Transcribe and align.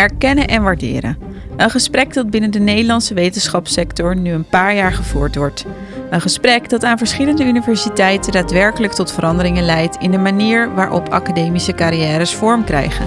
Erkennen 0.00 0.48
en 0.48 0.62
waarderen. 0.62 1.18
Een 1.56 1.70
gesprek 1.70 2.14
dat 2.14 2.30
binnen 2.30 2.50
de 2.50 2.58
Nederlandse 2.58 3.14
wetenschapssector 3.14 4.16
nu 4.16 4.32
een 4.32 4.48
paar 4.48 4.74
jaar 4.74 4.92
gevoerd 4.92 5.36
wordt. 5.36 5.64
Een 6.10 6.20
gesprek 6.20 6.68
dat 6.68 6.84
aan 6.84 6.98
verschillende 6.98 7.44
universiteiten 7.44 8.32
daadwerkelijk 8.32 8.92
tot 8.92 9.12
veranderingen 9.12 9.64
leidt 9.64 9.96
in 9.96 10.10
de 10.10 10.18
manier 10.18 10.74
waarop 10.74 11.08
academische 11.08 11.72
carrières 11.72 12.34
vorm 12.34 12.64
krijgen. 12.64 13.06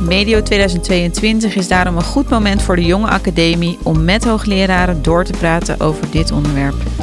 Medio 0.00 0.42
2022 0.42 1.54
is 1.54 1.68
daarom 1.68 1.96
een 1.96 2.02
goed 2.02 2.28
moment 2.28 2.62
voor 2.62 2.76
de 2.76 2.84
jonge 2.84 3.08
academie 3.08 3.78
om 3.82 4.04
met 4.04 4.24
hoogleraren 4.24 5.02
door 5.02 5.24
te 5.24 5.32
praten 5.38 5.80
over 5.80 6.10
dit 6.10 6.32
onderwerp. 6.32 6.99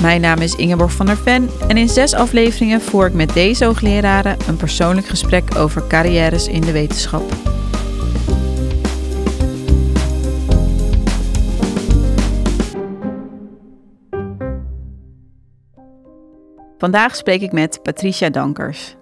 Mijn 0.00 0.20
naam 0.20 0.38
is 0.38 0.54
Ingeborg 0.54 0.92
van 0.92 1.06
der 1.06 1.16
Ven 1.16 1.50
en 1.68 1.76
in 1.76 1.88
zes 1.88 2.14
afleveringen 2.14 2.80
voer 2.80 3.06
ik 3.06 3.12
met 3.12 3.32
deze 3.32 3.64
hoogleraren 3.64 4.36
een 4.48 4.56
persoonlijk 4.56 5.06
gesprek 5.06 5.56
over 5.56 5.86
carrières 5.86 6.48
in 6.48 6.60
de 6.60 6.72
wetenschap. 6.72 7.22
Vandaag 16.78 17.16
spreek 17.16 17.40
ik 17.40 17.52
met 17.52 17.82
Patricia 17.82 18.30
Dankers. 18.30 18.96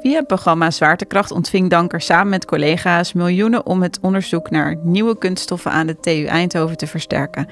Via 0.00 0.16
het 0.16 0.26
programma 0.26 0.70
Zwaartekracht 0.70 1.30
ontving 1.30 1.70
Dankers 1.70 2.06
samen 2.06 2.28
met 2.28 2.44
collega's 2.44 3.12
miljoenen 3.12 3.66
om 3.66 3.82
het 3.82 3.98
onderzoek 4.00 4.50
naar 4.50 4.76
nieuwe 4.82 5.18
kunststoffen 5.18 5.70
aan 5.70 5.86
de 5.86 6.00
TU 6.00 6.24
Eindhoven 6.24 6.76
te 6.76 6.86
versterken. 6.86 7.46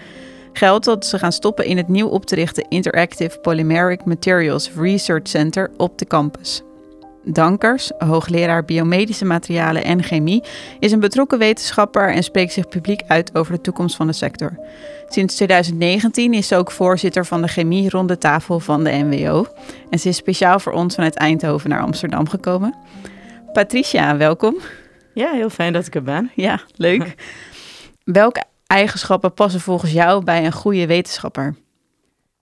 Geld 0.53 0.85
dat 0.85 1.07
ze 1.07 1.19
gaan 1.19 1.33
stoppen 1.33 1.65
in 1.65 1.77
het 1.77 1.89
nieuw 1.89 2.09
op 2.09 2.27
te 2.27 2.35
richten 2.35 2.69
Interactive 2.69 3.39
Polymeric 3.39 4.05
Materials 4.05 4.71
Research 4.77 5.29
Center 5.29 5.71
op 5.77 5.99
de 5.99 6.07
campus. 6.07 6.63
Dankers, 7.25 7.91
hoogleraar 7.99 8.65
biomedische 8.65 9.25
materialen 9.25 9.85
en 9.85 10.02
chemie, 10.02 10.45
is 10.79 10.93
een 10.93 11.01
betrokken 11.01 11.39
wetenschapper 11.39 12.13
en 12.13 12.23
spreekt 12.23 12.52
zich 12.52 12.69
publiek 12.69 13.02
uit 13.07 13.35
over 13.35 13.52
de 13.52 13.61
toekomst 13.61 13.97
van 13.97 14.07
de 14.07 14.13
sector. 14.13 14.59
Sinds 15.09 15.35
2019 15.35 16.35
is 16.35 16.49
ze 16.49 16.57
ook 16.57 16.71
voorzitter 16.71 17.27
van 17.27 17.43
de 17.43 17.49
chemie 17.49 17.91
ronde 17.91 18.19
tafel 18.19 18.61
van 18.61 18.85
de 18.85 18.91
NWO. 18.91 19.46
En 19.91 19.99
ze 19.99 20.09
is 20.09 20.17
speciaal 20.17 20.61
voor 20.61 20.73
ons 20.73 20.95
vanuit 20.95 21.17
Eindhoven 21.17 21.71
naar 21.71 21.83
Amsterdam 21.83 22.29
gekomen. 22.29 22.74
Patricia, 23.52 24.17
welkom. 24.17 24.57
Ja, 25.15 25.30
heel 25.33 25.51
fijn 25.51 25.73
dat 25.73 25.87
ik 25.87 25.95
er 25.95 26.02
ben. 26.02 26.30
Ja, 26.35 26.61
leuk. 26.77 27.15
Welke 28.05 28.43
eigenschappen 28.71 29.35
passen 29.35 29.60
volgens 29.60 29.93
jou 29.93 30.24
bij 30.24 30.45
een 30.45 30.52
goede 30.52 30.87
wetenschapper? 30.87 31.54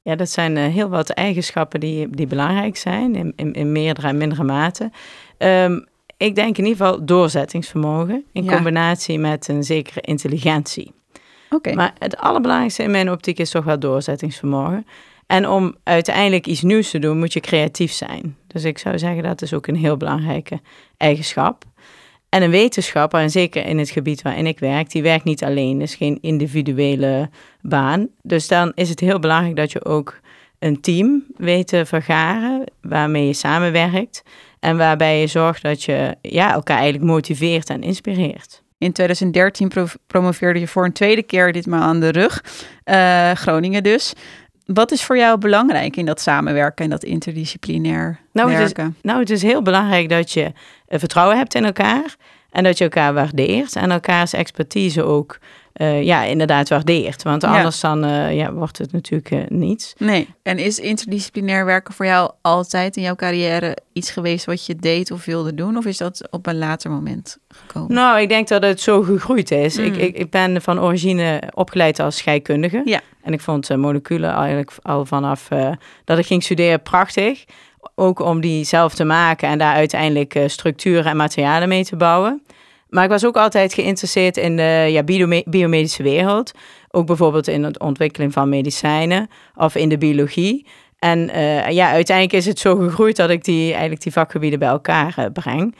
Ja, 0.02 0.16
dat 0.16 0.30
zijn 0.30 0.56
uh, 0.56 0.66
heel 0.66 0.88
wat 0.88 1.10
eigenschappen 1.10 1.80
die, 1.80 2.10
die 2.10 2.26
belangrijk 2.26 2.76
zijn, 2.76 3.14
in, 3.14 3.32
in, 3.36 3.52
in 3.52 3.72
meerdere 3.72 4.08
en 4.08 4.16
mindere 4.16 4.44
mate. 4.44 4.90
Um, 5.38 5.86
ik 6.16 6.34
denk 6.34 6.58
in 6.58 6.64
ieder 6.64 6.86
geval 6.86 7.04
doorzettingsvermogen 7.04 8.24
in 8.32 8.44
ja. 8.44 8.54
combinatie 8.54 9.18
met 9.18 9.48
een 9.48 9.62
zekere 9.64 10.00
intelligentie. 10.00 10.92
Okay. 11.50 11.74
Maar 11.74 11.92
het 11.98 12.16
allerbelangrijkste 12.16 12.82
in 12.82 12.90
mijn 12.90 13.10
optiek 13.10 13.38
is 13.38 13.50
toch 13.50 13.64
wel 13.64 13.78
doorzettingsvermogen. 13.78 14.86
En 15.26 15.48
om 15.48 15.74
uiteindelijk 15.82 16.46
iets 16.46 16.62
nieuws 16.62 16.90
te 16.90 16.98
doen, 16.98 17.18
moet 17.18 17.32
je 17.32 17.40
creatief 17.40 17.92
zijn. 17.92 18.36
Dus 18.46 18.64
ik 18.64 18.78
zou 18.78 18.98
zeggen 18.98 19.22
dat 19.22 19.42
is 19.42 19.52
ook 19.52 19.66
een 19.66 19.76
heel 19.76 19.96
belangrijke 19.96 20.60
eigenschap. 20.96 21.64
En 22.28 22.42
een 22.42 22.50
wetenschapper, 22.50 23.20
en 23.20 23.30
zeker 23.30 23.66
in 23.66 23.78
het 23.78 23.90
gebied 23.90 24.22
waarin 24.22 24.46
ik 24.46 24.58
werk, 24.58 24.90
die 24.90 25.02
werkt 25.02 25.24
niet 25.24 25.44
alleen. 25.44 25.80
is 25.80 25.94
geen 25.94 26.18
individuele 26.20 27.30
baan. 27.60 28.08
Dus 28.22 28.48
dan 28.48 28.72
is 28.74 28.88
het 28.88 29.00
heel 29.00 29.18
belangrijk 29.18 29.56
dat 29.56 29.72
je 29.72 29.84
ook 29.84 30.20
een 30.58 30.80
team 30.80 31.24
weet 31.36 31.68
te 31.68 31.86
vergaren 31.86 32.64
waarmee 32.80 33.26
je 33.26 33.32
samenwerkt. 33.32 34.22
En 34.60 34.76
waarbij 34.76 35.20
je 35.20 35.26
zorgt 35.26 35.62
dat 35.62 35.82
je 35.82 36.16
ja, 36.22 36.52
elkaar 36.52 36.78
eigenlijk 36.78 37.10
motiveert 37.10 37.70
en 37.70 37.82
inspireert. 37.82 38.62
In 38.78 38.92
2013 38.92 39.68
pro 39.68 39.86
promoveerde 40.06 40.60
je 40.60 40.68
voor 40.68 40.84
een 40.84 40.92
tweede 40.92 41.22
keer 41.22 41.52
ditmaal 41.52 41.82
aan 41.82 42.00
de 42.00 42.10
rug. 42.10 42.44
Uh, 42.84 43.30
Groningen 43.30 43.82
dus. 43.82 44.12
Wat 44.64 44.92
is 44.92 45.04
voor 45.04 45.16
jou 45.16 45.38
belangrijk 45.38 45.96
in 45.96 46.06
dat 46.06 46.20
samenwerken 46.20 46.84
en 46.84 46.90
dat 46.90 47.04
interdisciplinair 47.04 48.20
nou, 48.32 48.48
werken? 48.48 48.84
Het 48.84 48.94
is, 48.96 49.02
nou, 49.02 49.20
het 49.20 49.30
is 49.30 49.42
heel 49.42 49.62
belangrijk 49.62 50.08
dat 50.08 50.32
je 50.32 50.52
vertrouwen 50.88 51.36
hebt 51.36 51.54
in 51.54 51.64
elkaar 51.64 52.16
en 52.50 52.64
dat 52.64 52.78
je 52.78 52.84
elkaar 52.84 53.14
waardeert 53.14 53.76
en 53.76 53.90
elkaars 53.90 54.32
expertise 54.32 55.02
ook 55.02 55.38
uh, 55.78 56.02
ja, 56.02 56.22
inderdaad 56.22 56.68
waardeert. 56.68 57.22
Want 57.22 57.44
anders 57.44 57.80
ja. 57.80 57.88
dan 57.88 58.04
uh, 58.04 58.36
ja, 58.36 58.52
wordt 58.52 58.78
het 58.78 58.92
natuurlijk 58.92 59.30
uh, 59.30 59.40
niets. 59.48 59.94
Nee. 59.98 60.28
En 60.42 60.58
is 60.58 60.78
interdisciplinair 60.78 61.64
werken 61.64 61.94
voor 61.94 62.06
jou 62.06 62.30
altijd 62.40 62.96
in 62.96 63.02
jouw 63.02 63.14
carrière 63.14 63.76
iets 63.92 64.10
geweest 64.10 64.44
wat 64.44 64.66
je 64.66 64.76
deed 64.76 65.10
of 65.10 65.24
wilde 65.24 65.54
doen? 65.54 65.76
Of 65.76 65.84
is 65.84 65.96
dat 65.96 66.28
op 66.30 66.46
een 66.46 66.58
later 66.58 66.90
moment 66.90 67.38
gekomen? 67.48 67.94
Nou, 67.94 68.20
ik 68.20 68.28
denk 68.28 68.48
dat 68.48 68.62
het 68.62 68.80
zo 68.80 69.02
gegroeid 69.02 69.50
is. 69.50 69.76
Mm. 69.76 69.84
Ik, 69.84 69.96
ik, 69.96 70.16
ik, 70.16 70.30
ben 70.30 70.62
van 70.62 70.80
origine 70.80 71.42
opgeleid 71.54 72.00
als 72.00 72.16
scheikundige. 72.16 72.82
Ja. 72.84 73.00
En 73.22 73.32
ik 73.32 73.40
vond 73.40 73.76
moleculen 73.76 74.30
eigenlijk 74.30 74.72
al 74.82 75.04
vanaf 75.04 75.48
dat 76.04 76.18
ik 76.18 76.26
ging 76.26 76.42
studeren 76.42 76.82
prachtig. 76.82 77.44
Ook 77.94 78.20
om 78.20 78.40
die 78.40 78.64
zelf 78.64 78.94
te 78.94 79.04
maken 79.04 79.48
en 79.48 79.58
daar 79.58 79.74
uiteindelijk 79.74 80.38
structuren 80.46 81.04
en 81.04 81.16
materialen 81.16 81.68
mee 81.68 81.84
te 81.84 81.96
bouwen. 81.96 82.42
Maar 82.88 83.04
ik 83.04 83.10
was 83.10 83.26
ook 83.26 83.36
altijd 83.36 83.74
geïnteresseerd 83.74 84.36
in 84.36 84.56
de 84.56 84.86
ja, 84.90 85.02
biomedische 85.44 86.02
wereld. 86.02 86.52
Ook 86.90 87.06
bijvoorbeeld 87.06 87.48
in 87.48 87.62
de 87.62 87.78
ontwikkeling 87.78 88.32
van 88.32 88.48
medicijnen 88.48 89.28
of 89.54 89.74
in 89.74 89.88
de 89.88 89.98
biologie. 89.98 90.66
En 90.98 91.18
uh, 91.18 91.70
ja, 91.70 91.90
uiteindelijk 91.90 92.36
is 92.36 92.46
het 92.46 92.58
zo 92.58 92.76
gegroeid 92.76 93.16
dat 93.16 93.30
ik 93.30 93.44
die, 93.44 93.70
eigenlijk 93.70 94.02
die 94.02 94.12
vakgebieden 94.12 94.58
bij 94.58 94.68
elkaar 94.68 95.14
uh, 95.18 95.24
breng. 95.32 95.74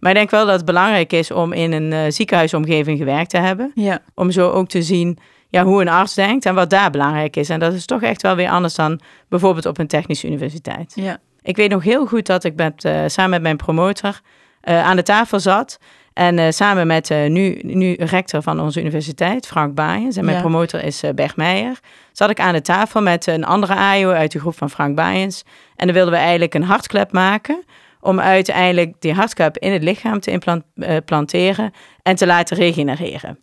Maar 0.00 0.10
ik 0.10 0.16
denk 0.16 0.30
wel 0.30 0.46
dat 0.46 0.54
het 0.54 0.64
belangrijk 0.64 1.12
is 1.12 1.30
om 1.30 1.52
in 1.52 1.72
een 1.72 1.92
uh, 1.92 2.00
ziekenhuisomgeving 2.08 2.98
gewerkt 2.98 3.30
te 3.30 3.38
hebben. 3.38 3.72
Ja. 3.74 4.02
Om 4.14 4.30
zo 4.30 4.50
ook 4.50 4.68
te 4.68 4.82
zien 4.82 5.18
ja, 5.48 5.64
hoe 5.64 5.80
een 5.80 5.88
arts 5.88 6.14
denkt 6.14 6.46
en 6.46 6.54
wat 6.54 6.70
daar 6.70 6.90
belangrijk 6.90 7.36
is. 7.36 7.48
En 7.48 7.60
dat 7.60 7.72
is 7.72 7.86
toch 7.86 8.02
echt 8.02 8.22
wel 8.22 8.34
weer 8.36 8.48
anders 8.48 8.74
dan 8.74 9.00
bijvoorbeeld 9.28 9.66
op 9.66 9.78
een 9.78 9.86
technische 9.86 10.26
universiteit. 10.26 10.92
Ja. 10.94 11.18
Ik 11.42 11.56
weet 11.56 11.70
nog 11.70 11.82
heel 11.82 12.06
goed 12.06 12.26
dat 12.26 12.44
ik 12.44 12.54
met, 12.56 12.88
samen 13.06 13.30
met 13.30 13.42
mijn 13.42 13.56
promotor 13.56 14.20
aan 14.62 14.96
de 14.96 15.02
tafel 15.02 15.40
zat. 15.40 15.78
En 16.12 16.38
uh, 16.38 16.46
samen 16.50 16.86
met 16.86 17.10
uh, 17.10 17.26
nu, 17.28 17.58
nu 17.62 17.94
rector 17.98 18.42
van 18.42 18.60
onze 18.60 18.80
universiteit, 18.80 19.46
Frank 19.46 19.74
Baaiens, 19.74 20.16
en 20.16 20.24
mijn 20.24 20.36
Ja. 20.36 20.42
promotor 20.42 20.82
is 20.84 21.04
uh, 21.04 21.10
Bert 21.14 21.36
Meijer, 21.36 21.78
zat 22.12 22.30
ik 22.30 22.40
aan 22.40 22.52
de 22.52 22.60
tafel 22.60 23.02
met 23.02 23.26
een 23.26 23.44
andere 23.44 23.74
AIO 23.74 24.10
uit 24.10 24.32
de 24.32 24.38
groep 24.40 24.56
van 24.56 24.70
Frank 24.70 24.94
Baaiens. 24.96 25.42
En 25.76 25.86
dan 25.86 25.94
wilden 25.94 26.12
we 26.14 26.18
eigenlijk 26.20 26.54
een 26.54 26.62
hartklep 26.62 27.12
maken 27.12 27.64
om 28.00 28.20
uiteindelijk 28.20 28.94
die 28.98 29.12
hartklep 29.12 29.58
in 29.58 29.72
het 29.72 29.82
lichaam 29.82 30.20
te 30.20 30.30
implanteren 30.94 31.72
en 32.02 32.16
te 32.16 32.26
laten 32.26 32.56
regenereren. 32.56 33.38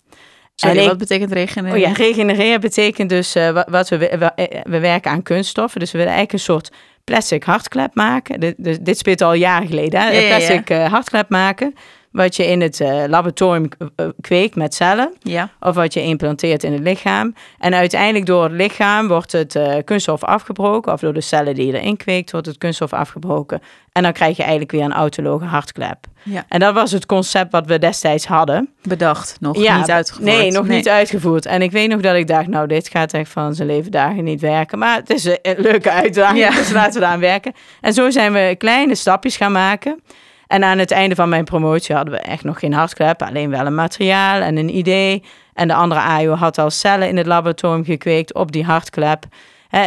Sorry, 0.56 0.76
En 0.78 0.82
ik- 0.84 0.90
wat 0.90 0.98
betekent 0.98 1.32
regenereren? 1.32 1.82
Oh 1.84 1.88
ja, 1.88 1.94
regenereren 2.04 2.62
betekent 2.62 3.10
dus 3.10 3.36
eh, 3.36 3.50
wa- 3.50 3.68
wat 3.70 3.90
we, 3.90 3.98
we, 3.98 4.06
eh, 4.36 4.62
we 4.64 4.80
werken 4.80 5.12
aan 5.12 5.24
kunststoffen. 5.24 5.80
Dus 5.80 5.92
we 5.92 5.98
willen 5.98 6.14
eigenlijk 6.14 6.48
een 6.48 6.54
soort 6.54 6.72
plastic 7.12 7.44
hartklep 7.44 7.96
maken. 7.96 8.40
Dit, 8.40 8.86
dit, 8.86 8.98
speelt 8.98 9.22
al 9.22 9.34
jaren 9.34 9.68
geleden. 9.68 10.00
Hè? 10.00 10.06
Ja, 10.08 10.12
ja, 10.12 10.18
Een 10.18 10.28
ja. 10.28 10.36
plastic 10.36 10.70
eh, 10.70 10.92
hartklep 10.92 11.30
maken. 11.30 11.74
Wat 12.18 12.36
je 12.36 12.46
in 12.46 12.62
het 12.62 12.80
eh, 12.80 13.04
laboratorium 13.08 13.70
eh, 13.96 14.08
kweekt 14.22 14.56
met 14.56 14.74
cellen. 14.74 15.14
Ja. 15.22 15.50
Of 15.60 15.76
wat 15.76 15.94
je 15.94 16.02
implanteert 16.02 16.64
in 16.64 16.74
het 16.74 16.82
lichaam. 16.82 17.36
En 17.60 17.74
uiteindelijk 17.74 18.26
door 18.26 18.44
het 18.44 18.52
lichaam 18.52 19.08
wordt 19.08 19.32
het 19.32 19.56
eh, 19.56 19.76
kunststof 19.84 20.24
afgebroken. 20.24 20.94
Of 20.94 21.00
door 21.00 21.14
de 21.14 21.22
cellen 21.22 21.56
die 21.56 21.66
je 21.66 21.80
erin 21.80 21.98
kweekt, 21.98 22.32
wordt 22.32 22.48
het 22.48 22.58
kunststof 22.58 22.94
afgebroken. 22.94 23.62
En 23.92 24.04
dan 24.04 24.14
krijg 24.14 24.36
je 24.36 24.42
eigenlijk 24.42 24.72
weer 24.72 24.84
een 24.84 24.94
autologe 24.94 25.46
hartklep. 25.46 25.98
Ja. 26.24 26.46
En 26.48 26.60
dat 26.60 26.74
was 26.74 26.92
het 26.92 27.06
concept 27.06 27.52
wat 27.52 27.66
we 27.66 27.80
destijds 27.80 28.26
hadden. 28.26 28.70
Bedacht, 28.82 29.38
nog 29.40 29.58
Ja, 29.58 29.78
niet 29.78 29.92
uitgevoerd. 29.92 30.26
Nee, 30.26 30.52
nog 30.52 30.68
niet 30.68 30.90
uitgevoerd. 30.90 31.46
En 31.46 31.62
ik 31.62 31.72
weet 31.72 31.90
nog 31.90 32.02
dat 32.02 32.16
ik 32.16 32.28
dacht, 32.28 32.48
nou, 32.48 32.68
dit 32.68 32.90
gaat 32.90 33.14
echt 33.14 33.32
van 33.32 33.56
zijn 33.56 33.68
leven 33.68 33.92
dagen 33.92 34.24
niet 34.24 34.42
werken. 34.42 34.80
Maar 34.80 34.96
het 34.96 35.10
is 35.10 35.26
een, 35.26 35.40
leuke 35.58 35.92
uitdaging, 35.92 36.40
Ja. 36.40 36.52
dus 36.52 36.72
laten 36.72 37.00
we 37.00 37.06
eraan 37.06 37.20
werken. 37.20 37.54
En 37.82 37.94
zo 37.94 38.10
zijn 38.10 38.34
we 38.34 38.56
kleine 38.58 38.96
stapjes 38.96 39.38
gaan 39.38 39.52
maken. 39.52 40.02
En 40.48 40.64
aan 40.64 40.78
het 40.78 40.92
einde 40.92 41.16
van 41.16 41.30
mijn 41.30 41.44
promotie 41.44 41.96
hadden 41.96 42.14
we 42.14 42.20
echt 42.20 42.44
nog 42.44 42.60
geen 42.60 42.74
hartklep, 42.74 43.22
alleen 43.22 43.50
wel 43.50 43.66
een 43.66 43.76
materiaal 43.76 44.42
en 44.42 44.58
een 44.58 44.76
idee. 44.76 45.24
En 45.54 45.68
de 45.68 45.74
andere 45.74 46.02
AIO 46.02 46.34
had 46.34 46.58
al 46.58 46.70
cellen 46.70 47.08
in 47.08 47.18
het 47.18 47.26
laboratorium 47.26 47.86
gekweekt 47.86 48.34
op 48.34 48.52
die 48.52 48.64
hartklep. 48.64 49.26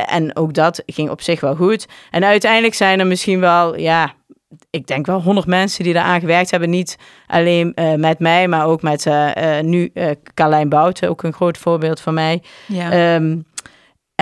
En 0.06 0.36
ook 0.36 0.54
dat 0.54 0.82
ging 0.86 1.10
op 1.10 1.20
zich 1.20 1.40
wel 1.40 1.54
goed. 1.54 1.86
En 2.10 2.24
uiteindelijk 2.24 2.74
zijn 2.74 3.00
er 3.00 3.06
misschien 3.06 3.40
wel, 3.40 3.78
ja, 3.78 4.12
ik 4.70 4.86
denk 4.86 5.06
wel 5.06 5.22
honderd 5.22 5.46
mensen 5.46 5.84
die 5.84 5.94
eraan 5.94 6.20
gewerkt 6.20 6.50
hebben. 6.50 6.70
Niet 6.70 6.98
alleen 7.26 7.74
eh, 7.74 7.94
met 7.94 8.18
mij, 8.18 8.48
maar 8.48 8.66
ook 8.66 8.82
met 8.82 9.06
eh, 9.06 9.58
eh, 9.58 9.64
nu 9.64 9.92
Carlijn 10.34 10.68
Bouten, 10.68 11.08
ook 11.08 11.22
een 11.22 11.32
groot 11.32 11.58
voorbeeld 11.58 12.00
van 12.00 12.14
mij. 12.14 12.42
Ja. 12.66 12.90
Ehm, 12.90 13.38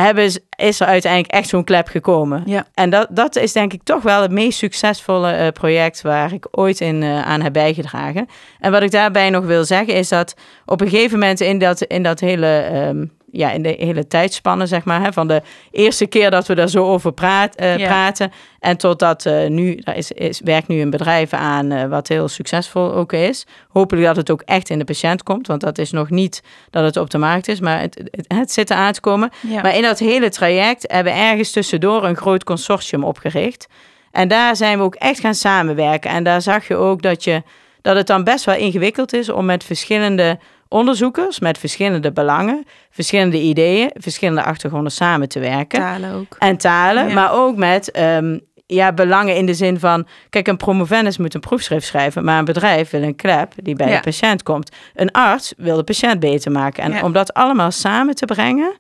hebben, 0.03 0.25
is 0.57 0.81
er 0.81 0.87
uiteindelijk 0.87 1.33
echt 1.33 1.49
zo'n 1.49 1.65
klep 1.65 1.89
gekomen. 1.89 2.43
Ja. 2.47 2.67
En 2.75 2.91
dat, 2.91 3.07
dat 3.11 3.37
is 3.37 3.53
denk 3.53 3.73
ik 3.73 3.83
toch 3.83 4.03
wel 4.03 4.23
het 4.23 4.31
meest 4.31 4.59
succesvolle 4.59 5.31
eh, 5.33 5.49
project 5.49 6.03
waar 6.03 6.33
ik 6.33 6.47
ooit 6.51 6.81
in, 6.81 7.03
eh, 7.03 7.23
aan 7.23 7.41
heb 7.41 7.53
bijgedragen. 7.53 8.27
En 8.59 8.71
wat 8.71 8.83
ik 8.83 8.91
daarbij 8.91 9.31
nog 9.31 9.45
wil 9.45 9.65
zeggen 9.65 9.95
is 9.95 10.09
dat 10.09 10.35
op 10.65 10.81
een 10.81 10.89
gegeven 10.89 11.19
moment 11.19 11.41
in 11.41 11.59
dat, 11.59 11.83
in 11.83 12.03
dat 12.03 12.21
hele 12.21 12.59
ehm, 12.59 13.05
ja, 13.33 13.51
in 13.51 13.63
de 13.63 13.75
hele 13.79 14.07
tijdspanne, 14.07 14.67
zeg 14.67 14.85
maar. 14.85 15.03
Hè, 15.03 15.13
van 15.13 15.29
de 15.29 15.43
eerste 15.71 16.07
keer 16.07 16.31
dat 16.31 16.47
we 16.47 16.55
daar 16.55 16.69
zo 16.69 16.85
over 16.85 17.13
praat, 17.13 17.55
eh, 17.55 17.77
Ja. 17.77 17.87
praten. 17.87 18.33
En 18.61 18.77
totdat 18.77 19.27
eh 19.27 19.49
nu, 19.49 19.75
daar 19.75 19.97
is, 19.97 20.13
is, 20.13 20.41
werkt 20.45 20.69
nu 20.69 20.81
een 20.81 20.91
bedrijf 20.91 21.33
aan 21.33 21.71
eh, 21.71 21.89
wat 21.89 22.09
heel 22.09 22.29
succesvol 22.29 22.93
ook 22.95 23.13
is. 23.13 23.47
Hopelijk 23.69 24.07
dat 24.07 24.17
het 24.17 24.31
ook 24.31 24.43
echt 24.45 24.71
in 24.71 24.79
de 24.79 24.85
patiënt 24.85 25.23
komt. 25.23 25.47
Want 25.47 25.61
dat 25.61 25.79
is 25.79 25.91
nog 25.91 26.11
niet 26.11 26.43
dat 26.71 26.85
het 26.85 26.97
op 26.97 27.11
de 27.11 27.19
markt 27.19 27.49
is. 27.49 27.61
Maar 27.61 27.81
het, 27.81 27.95
het, 28.11 28.25
het 28.29 28.53
zit 28.53 28.71
eraan 28.71 28.93
te 28.93 29.01
komen. 29.01 29.31
Ja. 29.41 29.61
Maar 29.63 29.77
in 29.77 29.83
dat 29.83 29.99
hele 29.99 30.29
traject 30.29 30.85
hebben 30.93 31.13
we 31.13 31.19
ergens 31.19 31.51
tussendoor 31.51 32.05
een 32.05 32.17
groot 32.17 32.45
consortium 32.45 33.05
opgericht. 33.05 33.67
En 34.11 34.29
daar 34.29 34.57
zijn 34.57 34.79
we 34.79 34.85
ook 34.85 34.95
echt 34.95 35.21
gaan 35.21 35.35
samenwerken. 35.35 36.11
En 36.11 36.25
daar 36.25 36.43
zag 36.43 36.69
je 36.69 36.77
ook 36.77 37.03
dat, 37.03 37.25
je, 37.25 37.43
dat 37.83 37.97
het 37.97 38.07
dan 38.07 38.25
best 38.25 38.45
wel 38.45 38.55
ingewikkeld 38.55 39.13
is 39.13 39.29
om 39.29 39.45
met 39.45 39.65
verschillende 39.65 40.39
onderzoekers, 40.69 41.41
met 41.41 41.59
verschillende 41.59 42.13
belangen, 42.13 42.65
verschillende 42.91 43.41
ideeën, 43.41 43.91
verschillende 43.95 44.43
achtergronden 44.43 44.93
samen 44.93 45.29
te 45.29 45.39
werken. 45.41 45.81
Talen 45.81 46.15
ook. 46.15 46.37
En 46.39 46.57
talen, 46.57 47.09
Ja. 47.09 47.15
maar 47.15 47.33
ook 47.33 47.57
met 47.57 47.91
ehm, 47.91 48.39
ja, 48.67 48.93
belangen 48.93 49.37
in 49.37 49.47
de 49.47 49.55
zin 49.55 49.79
van... 49.79 50.07
Kijk, 50.31 50.49
een 50.49 50.57
promovendus 50.57 51.19
moet 51.19 51.35
een 51.35 51.41
proefschrift 51.41 51.87
schrijven... 51.87 52.25
maar 52.25 52.39
een 52.39 52.45
bedrijf 52.45 52.91
wil 52.91 53.03
een 53.03 53.17
klep 53.17 53.53
die 53.63 53.75
bij 53.77 53.89
Ja. 53.89 53.97
de 53.97 54.03
patiënt 54.03 54.43
komt. 54.43 54.71
Een 54.95 55.11
arts 55.11 55.55
wil 55.57 55.77
de 55.77 55.85
patiënt 55.85 56.21
beter 56.21 56.53
maken. 56.53 56.83
En 56.83 56.93
Ja. 56.93 57.03
om 57.03 57.13
dat 57.13 57.35
allemaal 57.35 57.71
samen 57.71 58.15
te 58.15 58.25
brengen... 58.25 58.73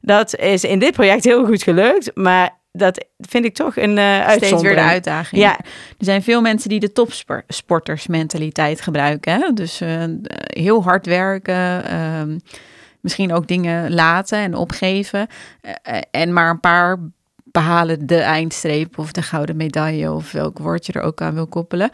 dat 0.00 0.36
is 0.36 0.64
in 0.64 0.78
dit 0.78 0.92
project 0.92 1.24
heel 1.24 1.44
goed 1.44 1.62
gelukt... 1.62 2.10
maar 2.14 2.50
dat 2.76 3.04
vind 3.18 3.44
ik 3.44 3.54
toch 3.54 3.76
een 3.76 3.98
eh 3.98 4.30
Steeds 4.30 4.62
weer 4.62 4.74
de 4.74 4.80
uitdaging. 4.80 5.40
Ja. 5.42 5.58
Er 5.58 6.04
zijn 6.04 6.22
veel 6.22 6.40
mensen 6.40 6.68
die 6.68 6.80
de 6.80 6.92
topsportersmentaliteit 6.92 8.80
gebruiken. 8.80 9.32
Hè? 9.32 9.52
Dus 9.52 9.80
eh, 9.80 10.04
heel 10.46 10.82
hard 10.82 11.06
werken, 11.06 11.84
ehm, 11.84 12.38
misschien 13.00 13.32
ook 13.32 13.46
dingen 13.46 13.94
laten 13.94 14.38
en 14.38 14.54
opgeven. 14.54 15.26
eh, 15.60 16.00
en 16.10 16.32
maar 16.32 16.50
een 16.50 16.60
paar 16.60 16.98
behalen 17.44 18.06
de 18.06 18.18
eindstreep 18.18 18.98
of 18.98 19.12
de 19.12 19.22
gouden 19.22 19.56
medaille 19.56 20.12
of 20.12 20.32
welk 20.32 20.58
woord 20.58 20.86
je 20.86 20.92
er 20.92 21.02
ook 21.02 21.20
aan 21.20 21.34
wil 21.34 21.46
koppelen. 21.46 21.90